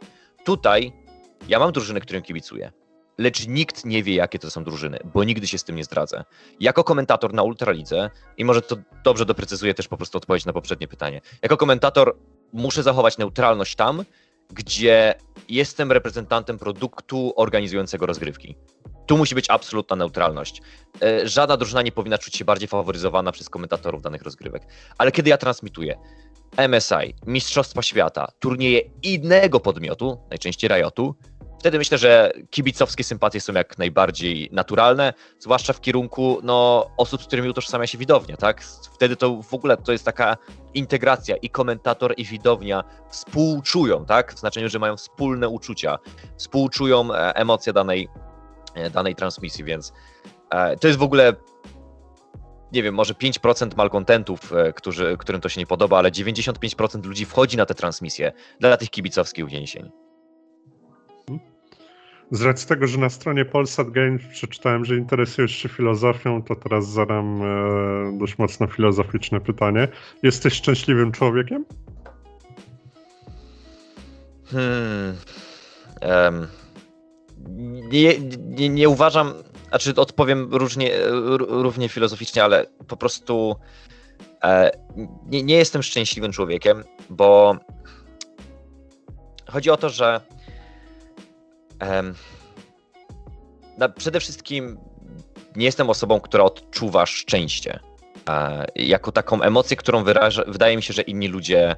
Tutaj 0.45 0.91
ja 1.47 1.59
mam 1.59 1.71
drużyny, 1.71 2.01
którym 2.01 2.21
kibicuję, 2.21 2.71
lecz 3.17 3.47
nikt 3.47 3.85
nie 3.85 4.03
wie, 4.03 4.15
jakie 4.15 4.39
to 4.39 4.51
są 4.51 4.63
drużyny, 4.63 4.99
bo 5.13 5.23
nigdy 5.23 5.47
się 5.47 5.57
z 5.57 5.63
tym 5.63 5.75
nie 5.75 5.83
zdradzę. 5.83 6.23
Jako 6.59 6.83
komentator 6.83 7.33
na 7.33 7.43
Ultralidze, 7.43 8.09
i 8.37 8.45
może 8.45 8.61
to 8.61 8.75
dobrze 9.03 9.25
doprecyzuję 9.25 9.73
też 9.73 9.87
po 9.87 9.97
prostu 9.97 10.17
odpowiedź 10.17 10.45
na 10.45 10.53
poprzednie 10.53 10.87
pytanie, 10.87 11.21
jako 11.41 11.57
komentator 11.57 12.15
muszę 12.53 12.83
zachować 12.83 13.17
neutralność 13.17 13.75
tam, 13.75 14.03
gdzie 14.53 15.15
jestem 15.49 15.91
reprezentantem 15.91 16.59
produktu 16.59 17.33
organizującego 17.35 18.05
rozgrywki. 18.05 18.55
Tu 19.05 19.17
musi 19.17 19.35
być 19.35 19.49
absolutna 19.49 19.95
neutralność. 19.95 20.61
E, 21.01 21.27
żadna 21.27 21.57
drużyna 21.57 21.81
nie 21.81 21.91
powinna 21.91 22.17
czuć 22.17 22.35
się 22.35 22.45
bardziej 22.45 22.67
faworyzowana 22.67 23.31
przez 23.31 23.49
komentatorów 23.49 24.01
danych 24.01 24.21
rozgrywek. 24.21 24.63
Ale 24.97 25.11
kiedy 25.11 25.29
ja 25.29 25.37
transmituję 25.37 25.97
MSI, 26.57 27.15
Mistrzostwa 27.25 27.81
Świata, 27.81 28.31
turnieje 28.39 28.81
innego 29.03 29.59
podmiotu, 29.59 30.17
najczęściej 30.29 30.69
Riotu, 30.69 31.15
wtedy 31.61 31.77
myślę, 31.77 31.97
że 31.97 32.31
kibicowskie 32.49 33.03
sympatie 33.03 33.41
są 33.41 33.53
jak 33.53 33.77
najbardziej 33.77 34.49
naturalne, 34.51 35.13
zwłaszcza 35.39 35.73
w 35.73 35.81
kierunku 35.81 36.39
no, 36.43 36.89
osób, 36.97 37.23
z 37.23 37.27
którymi 37.27 37.49
utożsamia 37.49 37.87
się 37.87 37.97
widownia, 37.97 38.37
tak? 38.37 38.63
Wtedy 38.93 39.15
to 39.15 39.41
w 39.41 39.53
ogóle 39.53 39.77
to 39.77 39.91
jest 39.91 40.05
taka 40.05 40.37
integracja 40.73 41.35
i 41.35 41.49
komentator 41.49 42.13
i 42.17 42.25
widownia 42.25 42.83
współczują, 43.09 44.05
tak? 44.05 44.33
W 44.33 44.39
znaczeniu, 44.39 44.69
że 44.69 44.79
mają 44.79 44.97
wspólne 44.97 45.49
uczucia, 45.49 45.99
współczują 46.37 47.13
e, 47.13 47.35
emocje 47.35 47.73
danej, 47.73 48.09
e, 48.75 48.89
danej 48.89 49.15
transmisji, 49.15 49.63
więc 49.63 49.93
e, 50.49 50.77
to 50.77 50.87
jest 50.87 50.99
w 50.99 51.03
ogóle 51.03 51.33
nie 52.71 52.83
wiem, 52.83 52.95
może 52.95 53.13
5% 53.13 53.77
malkontentów, 53.77 54.53
którzy, 54.75 55.17
którym 55.19 55.41
to 55.41 55.49
się 55.49 55.61
nie 55.61 55.67
podoba, 55.67 55.97
ale 55.97 56.11
95% 56.11 57.05
ludzi 57.05 57.25
wchodzi 57.25 57.57
na 57.57 57.65
te 57.65 57.75
transmisje 57.75 58.31
dla 58.59 58.77
tych 58.77 58.89
kibicowskich 58.89 59.45
uwięzień. 59.45 59.91
Z 62.31 62.41
racji 62.41 62.67
tego, 62.67 62.87
że 62.87 62.97
na 62.97 63.09
stronie 63.09 63.45
Polsat 63.45 63.89
Games 63.89 64.21
przeczytałem, 64.31 64.85
że 64.85 64.95
interesujesz 64.95 65.51
się 65.51 65.69
filozofią, 65.69 66.43
to 66.43 66.55
teraz 66.55 66.89
zadam 66.89 67.41
e, 67.41 68.17
dość 68.17 68.37
mocno 68.37 68.67
filozoficzne 68.67 69.41
pytanie. 69.41 69.87
Jesteś 70.23 70.53
szczęśliwym 70.53 71.11
człowiekiem? 71.11 71.65
Hmm. 74.45 75.15
Um. 76.01 76.47
Nie, 77.91 78.19
nie, 78.39 78.69
nie, 78.69 78.89
uważam, 78.89 79.33
znaczy 79.69 79.93
odpowiem 79.95 80.53
różnie, 80.53 80.91
równie 81.37 81.89
filozoficznie, 81.89 82.43
ale 82.43 82.65
po 82.87 82.97
prostu 82.97 83.55
e, 84.43 84.71
nie, 85.25 85.43
nie 85.43 85.55
jestem 85.55 85.83
szczęśliwym 85.83 86.31
człowiekiem, 86.31 86.83
bo 87.09 87.55
chodzi 89.47 89.69
o 89.69 89.77
to, 89.77 89.89
że 89.89 90.21
przede 93.95 94.19
wszystkim 94.19 94.77
nie 95.55 95.65
jestem 95.65 95.89
osobą, 95.89 96.19
która 96.19 96.43
odczuwa 96.43 97.05
szczęście. 97.05 97.79
Jako 98.75 99.11
taką 99.11 99.41
emocję, 99.41 99.77
którą 99.77 100.03
wyraża, 100.03 100.43
wydaje 100.47 100.75
mi 100.75 100.83
się, 100.83 100.93
że 100.93 101.01
inni 101.01 101.27
ludzie 101.27 101.75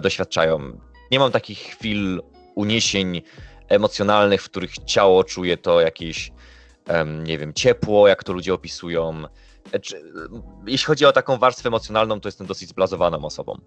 doświadczają. 0.00 0.80
Nie 1.10 1.18
mam 1.18 1.32
takich 1.32 1.58
chwil 1.58 2.22
uniesień 2.54 3.22
emocjonalnych, 3.68 4.42
w 4.42 4.50
których 4.50 4.78
ciało 4.84 5.24
czuje 5.24 5.56
to 5.56 5.80
jakieś, 5.80 6.32
nie 7.24 7.38
wiem, 7.38 7.52
ciepło, 7.54 8.08
jak 8.08 8.24
to 8.24 8.32
ludzie 8.32 8.54
opisują. 8.54 9.22
E, 9.74 9.78
jeśli 10.66 10.86
chodzi 10.86 11.06
o 11.06 11.12
taką 11.12 11.38
warstwę 11.38 11.68
emocjonalną, 11.68 12.20
to 12.20 12.28
jestem 12.28 12.46
dosyć 12.46 12.68
zblazowaną 12.68 13.24
osobą 13.24 13.58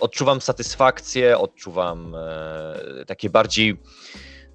odczuwam 0.00 0.40
satysfakcję, 0.40 1.38
odczuwam 1.38 2.14
e, 2.14 3.04
takie 3.06 3.30
bardziej 3.30 3.76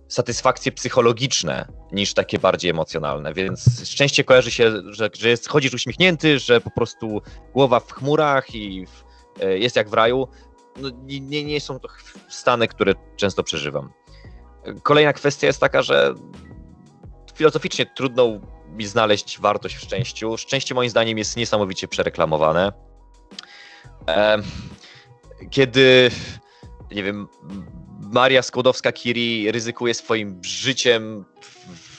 satysfakcje 0.08 0.72
psychologiczne 0.72 1.68
niż 1.92 2.14
takie 2.14 2.40
bardziej 2.40 2.72
emocjonalne, 2.72 3.34
więc 3.34 3.90
szczęście 3.90 4.24
kojarzy 4.24 4.52
się, 4.52 4.72
że, 4.86 5.10
że 5.14 5.30
jest, 5.30 5.48
chodzisz 5.48 5.74
uśmiechnięty, 5.74 6.40
że 6.40 6.62
po 6.62 6.72
prostu 6.72 7.22
głowa 7.54 7.80
w 7.80 7.92
chmurach 7.92 8.56
i 8.56 8.86
w, 8.86 9.04
e, 9.44 9.58
jest 9.58 9.76
jak 9.76 9.90
w 9.90 9.94
raju. 9.94 10.28
No, 10.82 10.90
nie, 11.04 11.44
nie 11.44 11.62
są 11.62 11.80
to 11.80 11.88
stany, 12.30 12.68
które 12.68 12.94
często 13.16 13.44
przeżywam. 13.44 13.94
Kolejna 14.84 15.14
kwestia 15.14 15.48
jest 15.48 15.60
taka, 15.60 15.82
że 15.82 16.14
filozoficznie 17.36 17.86
trudno 17.86 18.40
mi 18.68 18.86
znaleźć 18.86 19.40
wartość 19.40 19.76
w 19.76 19.82
szczęściu. 19.82 20.38
Szczęście 20.38 20.76
moim 20.76 20.90
zdaniem 20.90 21.18
jest 21.18 21.38
niesamowicie 21.38 21.88
przereklamowane 21.88 22.72
kiedy, 25.52 26.12
nie 26.92 27.04
wiem, 27.04 27.28
Maria 28.00 28.42
Skłodowska-Curie 28.42 29.52
ryzykuje 29.52 29.94
swoim 29.94 30.40
życiem, 30.44 31.26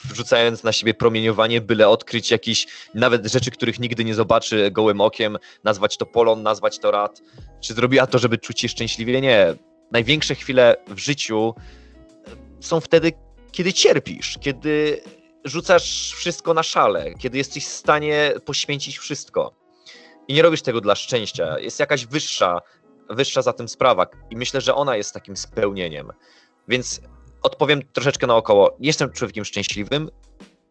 wrzucając 0.09 0.63
na 0.63 0.71
siebie 0.71 0.93
promieniowanie, 0.93 1.61
byle 1.61 1.89
odkryć 1.89 2.31
jakieś 2.31 2.67
nawet 2.93 3.25
rzeczy, 3.25 3.51
których 3.51 3.79
nigdy 3.79 4.05
nie 4.05 4.15
zobaczy 4.15 4.71
gołym 4.71 5.01
okiem, 5.01 5.37
nazwać 5.63 5.97
to 5.97 6.05
polon, 6.05 6.43
nazwać 6.43 6.79
to 6.79 6.91
rad. 6.91 7.21
Czy 7.61 7.73
zrobiła 7.73 8.07
to, 8.07 8.19
żeby 8.19 8.37
czuć 8.37 8.61
się 8.61 8.69
szczęśliwie? 8.69 9.21
Nie. 9.21 9.55
Największe 9.91 10.35
chwile 10.35 10.75
w 10.87 10.97
życiu 10.97 11.53
są 12.59 12.79
wtedy, 12.81 13.11
kiedy 13.51 13.73
cierpisz, 13.73 14.37
kiedy 14.41 15.01
rzucasz 15.45 16.13
wszystko 16.15 16.53
na 16.53 16.63
szale, 16.63 17.13
kiedy 17.13 17.37
jesteś 17.37 17.65
w 17.65 17.71
stanie 17.71 18.33
poświęcić 18.45 18.97
wszystko. 18.97 19.53
I 20.27 20.33
nie 20.33 20.41
robisz 20.41 20.61
tego 20.61 20.81
dla 20.81 20.95
szczęścia. 20.95 21.59
Jest 21.59 21.79
jakaś 21.79 22.05
wyższa 22.05 22.61
wyższa 23.09 23.41
za 23.41 23.53
tym 23.53 23.67
sprawa 23.67 24.07
i 24.29 24.35
myślę, 24.35 24.61
że 24.61 24.75
ona 24.75 24.95
jest 24.95 25.13
takim 25.13 25.37
spełnieniem. 25.37 26.11
Więc 26.67 27.01
odpowiem 27.41 27.81
troszeczkę 27.93 28.27
naokoło. 28.27 28.77
Jestem 28.79 29.11
człowiekiem 29.11 29.45
szczęśliwym, 29.45 30.09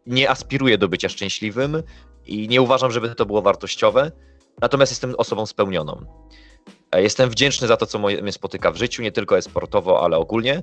nie 0.07 0.31
aspiruję 0.31 0.79
do 0.79 0.89
bycia 0.89 1.09
szczęśliwym 1.09 1.83
i 2.27 2.49
nie 2.49 2.63
uważam, 2.63 2.91
żeby 2.91 3.15
to 3.15 3.27
było 3.27 3.43
wartościowe, 3.43 4.13
natomiast 4.61 4.93
jestem 4.93 5.15
osobą 5.19 5.47
spełnioną. 5.47 6.07
E, 6.93 7.03
jestem 7.03 7.31
wdzięczny 7.31 7.69
za 7.69 7.77
to, 7.77 7.87
co 7.87 7.99
mnie 7.99 8.33
spotyka 8.33 8.71
w 8.71 8.77
życiu, 8.77 9.03
nie 9.03 9.13
tylko 9.13 9.43
sportowo, 9.43 10.05
ale 10.05 10.17
ogólnie. 10.17 10.63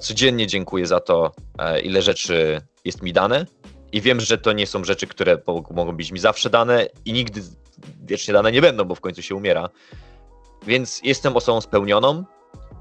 Codziennie 0.00 0.46
dziękuję 0.46 0.86
za 0.86 1.00
to, 1.00 1.32
e, 1.58 1.80
ile 1.80 2.02
rzeczy 2.02 2.60
jest 2.84 3.02
mi 3.02 3.12
dane 3.12 3.46
i 3.92 4.00
wiem, 4.00 4.20
że 4.20 4.38
to 4.38 4.52
nie 4.52 4.66
są 4.66 4.84
rzeczy, 4.84 5.06
które 5.06 5.38
mogą 5.70 5.96
być 5.96 6.12
mi 6.12 6.18
zawsze 6.18 6.50
dane 6.50 6.86
i 7.04 7.12
nigdy 7.12 7.42
wiecznie 8.04 8.34
dane 8.34 8.52
nie 8.52 8.60
będą, 8.60 8.84
bo 8.84 8.94
w 8.94 9.00
końcu 9.00 9.22
się 9.22 9.34
umiera. 9.34 9.68
Więc 10.66 11.00
jestem 11.04 11.36
osobą 11.36 11.60
spełnioną 11.60 12.24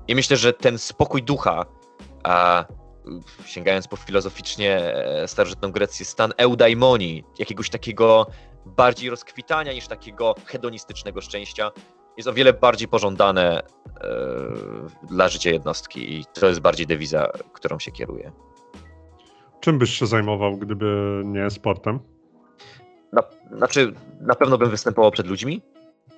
i 0.08 0.16
myślę, 0.16 0.38
że 0.38 0.54
ten 0.54 0.78
spokój 0.78 1.24
ducha, 1.24 1.66
a 2.24 2.66
sięgając 3.46 3.88
po 3.88 3.96
filozoficznie 3.96 4.96
e, 4.96 5.28
starożytną 5.28 5.72
Grecję, 5.72 6.06
stan 6.06 6.34
eudaimonii, 6.38 7.24
jakiegoś 7.40 7.70
takiego 7.70 8.28
bardziej 8.66 9.10
rozkwitania 9.10 9.74
niż 9.74 9.88
takiego 9.88 10.36
hedonistycznego 10.46 11.22
szczęścia, 11.22 11.72
jest 12.18 12.30
o 12.30 12.34
wiele 12.34 12.54
bardziej 12.54 12.88
pożądane 12.88 13.60
e, 13.60 13.64
dla 15.04 15.30
życia 15.30 15.50
jednostki 15.50 16.14
i 16.14 16.26
to 16.34 16.48
jest 16.48 16.60
bardziej 16.60 16.88
dewiza, 16.88 17.32
którą 17.54 17.80
się 17.80 17.92
kieruje. 17.92 18.32
Czym 19.60 19.78
byś 19.78 20.00
się 20.00 20.08
zajmował, 20.08 20.58
gdyby 20.58 21.22
nie 21.26 21.50
sportem? 21.50 22.00
Na, 23.14 23.24
znaczy, 23.58 23.94
na 24.22 24.36
pewno 24.36 24.58
bym 24.58 24.70
występował 24.70 25.12
przed 25.12 25.28
ludźmi, 25.28 25.62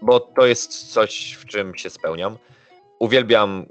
bo 0.01 0.19
to 0.19 0.45
jest 0.45 0.93
coś, 0.93 1.31
w 1.39 1.45
czym 1.45 1.75
się 1.75 1.89
spełniam. 1.89 2.37
Uwielbiam 2.99 3.65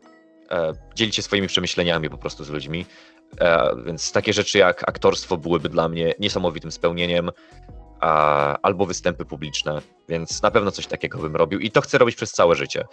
e, 0.51 0.73
dzielić 0.95 1.17
się 1.17 1.23
swoimi 1.23 1.47
przemyśleniami 1.47 2.11
po 2.11 2.19
prostu 2.19 2.45
z 2.45 2.51
ludźmi, 2.51 2.87
e, 3.41 3.77
więc 3.87 4.13
takie 4.13 4.33
rzeczy 4.33 4.59
jak 4.59 4.89
aktorstwo 4.89 5.37
byłyby 5.37 5.69
dla 5.69 5.89
mnie 5.89 6.15
niesamowitym 6.19 6.73
spełnieniem, 6.73 7.31
a, 8.01 8.59
albo 8.63 8.87
występy 8.87 9.25
publiczne, 9.25 9.81
więc 10.09 10.43
na 10.43 10.51
pewno 10.51 10.71
coś 10.71 10.87
takiego 10.87 11.19
bym 11.19 11.37
robił 11.37 11.61
i 11.61 11.71
to 11.71 11.81
chcę 11.81 11.99
robić 11.99 12.17
przez 12.17 12.33
całe 12.33 12.55
życie. 12.55 12.85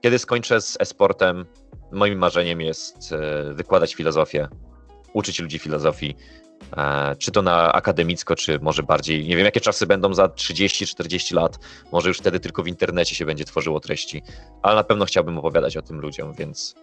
Kiedy 0.00 0.18
skończę 0.18 0.60
z 0.60 0.76
e-sportem, 0.80 1.46
moim 1.92 2.18
marzeniem 2.18 2.60
jest 2.60 3.12
e, 3.12 3.52
wykładać 3.52 3.94
filozofię, 3.94 4.48
uczyć 5.12 5.40
ludzi 5.40 5.58
filozofii, 5.58 6.16
czy 7.18 7.32
to 7.32 7.42
na 7.42 7.72
akademicko, 7.72 8.36
czy 8.36 8.58
może 8.58 8.82
bardziej, 8.82 9.28
nie 9.28 9.36
wiem 9.36 9.44
jakie 9.44 9.60
czasy 9.60 9.86
będą 9.86 10.14
za 10.14 10.26
30-40 10.26 11.34
lat, 11.34 11.58
może 11.92 12.08
już 12.08 12.18
wtedy 12.18 12.40
tylko 12.40 12.62
w 12.62 12.68
internecie 12.68 13.14
się 13.14 13.26
będzie 13.26 13.44
tworzyło 13.44 13.80
treści, 13.80 14.22
ale 14.62 14.74
na 14.74 14.84
pewno 14.84 15.04
chciałbym 15.04 15.38
opowiadać 15.38 15.76
o 15.76 15.82
tym 15.82 16.00
ludziom, 16.00 16.34
więc 16.34 16.74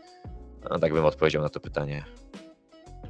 no, 0.70 0.80
tak 0.80 0.94
bym 0.94 1.06
odpowiedział 1.06 1.41
na 1.41 1.50
to 1.50 1.60
pytanie. 1.60 2.04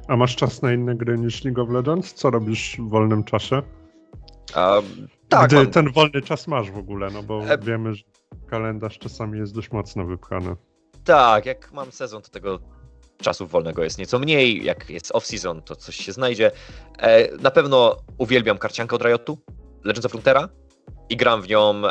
A 0.08 0.16
masz 0.16 0.36
czas 0.36 0.62
na 0.62 0.72
inne 0.72 0.94
gry 0.94 1.18
niż 1.18 1.44
League 1.44 1.62
of 1.62 1.70
Legends? 1.70 2.14
Co 2.14 2.30
robisz 2.30 2.76
w 2.78 2.88
wolnym 2.88 3.24
czasie? 3.24 3.62
A, 4.54 4.82
tak, 5.28 5.46
Gdy 5.46 5.56
mam... 5.56 5.66
ten 5.70 5.92
wolny 5.92 6.22
czas 6.22 6.46
masz 6.46 6.70
w 6.70 6.78
ogóle, 6.78 7.10
no 7.10 7.22
bo 7.22 7.44
e... 7.44 7.58
wiemy, 7.58 7.94
że 7.94 8.02
kalendarz 8.46 8.98
czasami 8.98 9.38
jest 9.38 9.54
dość 9.54 9.72
mocno 9.72 10.04
wypchany. 10.04 10.56
Tak, 11.04 11.46
jak 11.46 11.72
mam 11.72 11.92
sezon, 11.92 12.22
to 12.22 12.28
tego 12.28 12.58
czasów 13.22 13.50
wolnego 13.50 13.84
jest 13.84 13.98
nieco 13.98 14.18
mniej, 14.18 14.64
jak 14.64 14.90
jest 14.90 15.12
off-season, 15.12 15.62
to 15.62 15.76
coś 15.76 15.96
się 15.96 16.12
znajdzie. 16.12 16.50
E, 16.98 17.36
na 17.36 17.50
pewno 17.50 17.96
uwielbiam 18.18 18.58
karciankę 18.58 18.96
od 18.96 19.02
Riotu, 19.02 19.38
Legends 19.84 20.06
of 20.06 20.12
Runeterra 20.12 20.48
i 21.08 21.16
gram 21.16 21.42
w 21.42 21.48
nią 21.48 21.82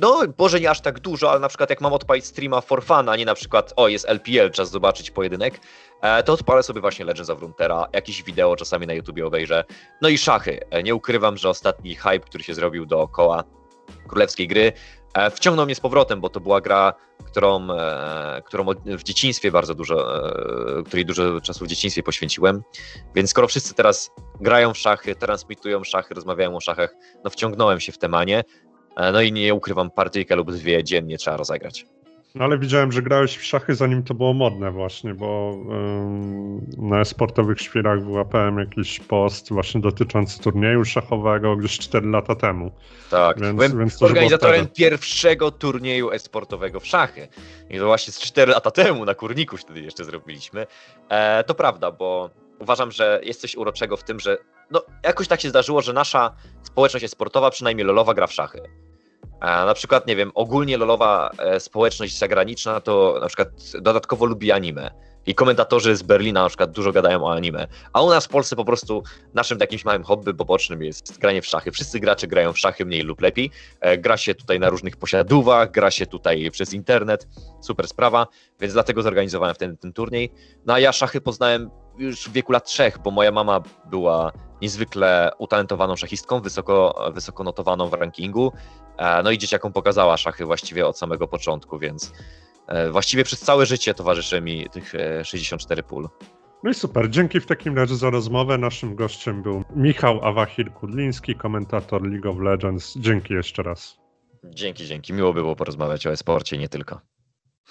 no, 0.00 0.22
może 0.38 0.60
nie 0.60 0.70
aż 0.70 0.80
tak 0.80 1.00
dużo, 1.00 1.30
ale 1.30 1.40
na 1.40 1.48
przykład 1.48 1.70
jak 1.70 1.80
mam 1.80 1.92
odpalić 1.92 2.26
streama 2.26 2.60
for 2.60 2.84
fun, 2.84 3.08
a 3.08 3.16
nie 3.16 3.24
na 3.24 3.34
przykład, 3.34 3.72
o, 3.76 3.88
jest 3.88 4.08
LPL, 4.08 4.50
czas 4.50 4.70
zobaczyć 4.70 5.10
pojedynek, 5.10 5.60
e, 6.02 6.22
to 6.22 6.32
odpalę 6.32 6.62
sobie 6.62 6.80
właśnie 6.80 7.04
Legends 7.04 7.30
of 7.30 7.40
Runeterra, 7.40 7.88
jakieś 7.92 8.22
wideo 8.22 8.56
czasami 8.56 8.86
na 8.86 8.92
YouTubie 8.92 9.26
obejrzę. 9.26 9.64
No 10.02 10.08
i 10.08 10.18
szachy. 10.18 10.60
E, 10.70 10.82
nie 10.82 10.94
ukrywam, 10.94 11.36
że 11.36 11.48
ostatni 11.48 11.94
hype, 11.94 12.20
który 12.20 12.44
się 12.44 12.54
zrobił 12.54 12.86
dookoła 12.86 13.44
królewskiej 14.08 14.48
gry, 14.48 14.72
wciągnął 15.30 15.66
mnie 15.66 15.74
z 15.74 15.80
powrotem, 15.80 16.20
bo 16.20 16.28
to 16.28 16.40
była 16.40 16.60
gra, 16.60 16.94
którą, 17.26 17.70
e, 17.70 18.42
którą 18.46 18.64
w 18.86 19.02
dzieciństwie 19.02 19.50
bardzo 19.50 19.74
dużo, 19.74 20.26
e, 20.78 20.82
której 20.82 21.04
dużo 21.04 21.40
czasu 21.40 21.64
w 21.64 21.68
dzieciństwie 21.68 22.02
poświęciłem. 22.02 22.62
Więc 23.14 23.30
skoro 23.30 23.48
wszyscy 23.48 23.74
teraz 23.74 24.10
grają 24.40 24.74
w 24.74 24.78
szachy, 24.78 25.14
transmitują 25.14 25.84
szachy, 25.84 26.14
rozmawiają 26.14 26.56
o 26.56 26.60
szachach, 26.60 26.94
no 27.24 27.30
wciągnąłem 27.30 27.80
się 27.80 27.92
w 27.92 27.98
temanie. 27.98 28.44
No 29.12 29.20
i 29.20 29.32
nie 29.32 29.54
ukrywam, 29.54 29.90
partyjkę 29.90 30.36
lub 30.36 30.52
dwie 30.52 30.84
dziennie 30.84 31.18
trzeba 31.18 31.36
rozegrać. 31.36 31.86
No 32.34 32.44
ale 32.44 32.58
widziałem, 32.58 32.92
że 32.92 33.02
grałeś 33.02 33.36
w 33.36 33.44
szachy 33.44 33.74
zanim 33.74 34.02
to 34.02 34.14
było 34.14 34.32
modne 34.32 34.70
właśnie, 34.70 35.14
bo 35.14 35.58
ym, 35.70 36.66
na 36.78 37.04
sportowych 37.04 37.60
świerach 37.60 38.04
wyłapałem 38.04 38.58
jakiś 38.58 39.00
post 39.00 39.52
właśnie 39.52 39.80
dotyczący 39.80 40.40
turnieju 40.40 40.84
szachowego 40.84 41.56
gdzieś 41.56 41.78
4 41.78 42.06
lata 42.06 42.34
temu. 42.34 42.70
Tak, 43.10 43.40
więc, 43.40 43.56
byłem 43.56 43.78
więc 43.78 44.02
organizatorem 44.02 44.66
pierwszego 44.68 45.50
turnieju 45.50 46.10
esportowego 46.10 46.80
w 46.80 46.86
szachy. 46.86 47.28
I 47.70 47.78
to 47.78 47.86
właśnie 47.86 48.12
z 48.12 48.20
4 48.20 48.52
lata 48.52 48.70
temu 48.70 49.04
na 49.04 49.14
Kurniku 49.14 49.56
wtedy 49.56 49.80
jeszcze 49.80 50.04
zrobiliśmy. 50.04 50.66
E, 51.08 51.44
to 51.44 51.54
prawda, 51.54 51.90
bo 51.90 52.30
uważam, 52.58 52.92
że 52.92 53.20
jest 53.22 53.40
coś 53.40 53.56
uroczego 53.56 53.96
w 53.96 54.04
tym, 54.04 54.20
że 54.20 54.38
no, 54.70 54.82
jakoś 55.04 55.28
tak 55.28 55.40
się 55.40 55.48
zdarzyło, 55.48 55.82
że 55.82 55.92
nasza 55.92 56.34
społeczność 56.62 57.02
jest 57.02 57.12
sportowa, 57.12 57.50
przynajmniej 57.50 57.86
lolowa, 57.86 58.14
gra 58.14 58.26
w 58.26 58.32
szachy. 58.32 58.60
Na 59.40 59.74
przykład, 59.74 60.06
nie 60.06 60.16
wiem, 60.16 60.32
ogólnie 60.34 60.76
lolowa 60.76 61.30
e, 61.38 61.60
społeczność 61.60 62.18
zagraniczna 62.18 62.80
to 62.80 63.18
na 63.20 63.26
przykład 63.26 63.48
dodatkowo 63.80 64.26
lubi 64.26 64.52
anime. 64.52 64.90
I 65.26 65.34
komentatorzy 65.34 65.96
z 65.96 66.02
Berlina 66.02 66.42
na 66.42 66.48
przykład 66.48 66.70
dużo 66.70 66.92
gadają 66.92 67.24
o 67.24 67.32
anime. 67.32 67.66
A 67.92 68.02
u 68.02 68.10
nas 68.10 68.26
w 68.26 68.28
Polsce 68.28 68.56
po 68.56 68.64
prostu 68.64 69.02
naszym 69.34 69.58
jakimś 69.60 69.84
małym 69.84 70.02
hobby 70.02 70.34
pobocznym 70.34 70.82
jest 70.82 71.18
granie 71.18 71.42
w 71.42 71.46
szachy. 71.46 71.72
Wszyscy 71.72 72.00
gracze 72.00 72.26
grają 72.26 72.52
w 72.52 72.58
szachy 72.58 72.84
mniej 72.84 73.02
lub 73.02 73.20
lepiej. 73.20 73.50
E, 73.80 73.98
gra 73.98 74.16
się 74.16 74.34
tutaj 74.34 74.60
na 74.60 74.70
różnych 74.70 74.96
posiadówach, 74.96 75.70
gra 75.70 75.90
się 75.90 76.06
tutaj 76.06 76.50
przez 76.50 76.74
internet. 76.74 77.28
Super 77.60 77.88
sprawa, 77.88 78.26
więc 78.60 78.72
dlatego 78.72 79.02
zorganizowałem 79.02 79.54
ten, 79.54 79.76
ten 79.76 79.92
turniej. 79.92 80.32
No 80.66 80.74
a 80.74 80.78
ja 80.78 80.92
szachy 80.92 81.20
poznałem 81.20 81.70
już 81.98 82.28
w 82.28 82.32
wieku 82.32 82.52
lat 82.52 82.64
trzech, 82.64 82.98
bo 82.98 83.10
moja 83.10 83.32
mama 83.32 83.62
była 83.90 84.32
niezwykle 84.62 85.30
utalentowaną 85.38 85.96
szachistką, 85.96 86.40
wysoko, 86.40 87.04
wysoko 87.14 87.44
notowaną 87.44 87.88
w 87.88 87.92
rankingu. 87.92 88.52
E, 88.96 89.22
No 89.22 89.30
i 89.30 89.38
dzieciakom 89.38 89.72
pokazała 89.72 90.16
szachy 90.16 90.44
właściwie 90.44 90.86
od 90.86 90.98
samego 90.98 91.28
początku, 91.28 91.78
więc 91.78 92.12
e, 92.66 92.90
właściwie 92.90 93.24
przez 93.24 93.40
całe 93.40 93.66
życie 93.66 93.94
towarzyszy 93.94 94.40
mi 94.40 94.70
tych 94.70 94.94
e, 94.94 95.24
64 95.24 95.82
pól. 95.82 96.08
No 96.62 96.70
i 96.70 96.74
super, 96.74 97.10
dzięki 97.10 97.40
w 97.40 97.46
takim 97.46 97.76
razie 97.76 97.96
za 97.96 98.10
rozmowę. 98.10 98.58
Naszym 98.58 98.94
gościem 98.94 99.42
był 99.42 99.64
Michał 99.76 100.20
Awachir-Kudliński, 100.20 101.36
komentator 101.36 102.02
League 102.06 102.30
of 102.30 102.38
Legends. 102.38 102.94
Dzięki 102.96 103.34
jeszcze 103.34 103.62
raz. 103.62 103.98
Dzięki, 104.44 104.86
dzięki. 104.86 105.12
Miło 105.12 105.32
było 105.32 105.56
porozmawiać 105.56 106.06
o 106.06 106.10
e-sporcie, 106.10 106.58
nie 106.58 106.68
tylko. 106.68 107.00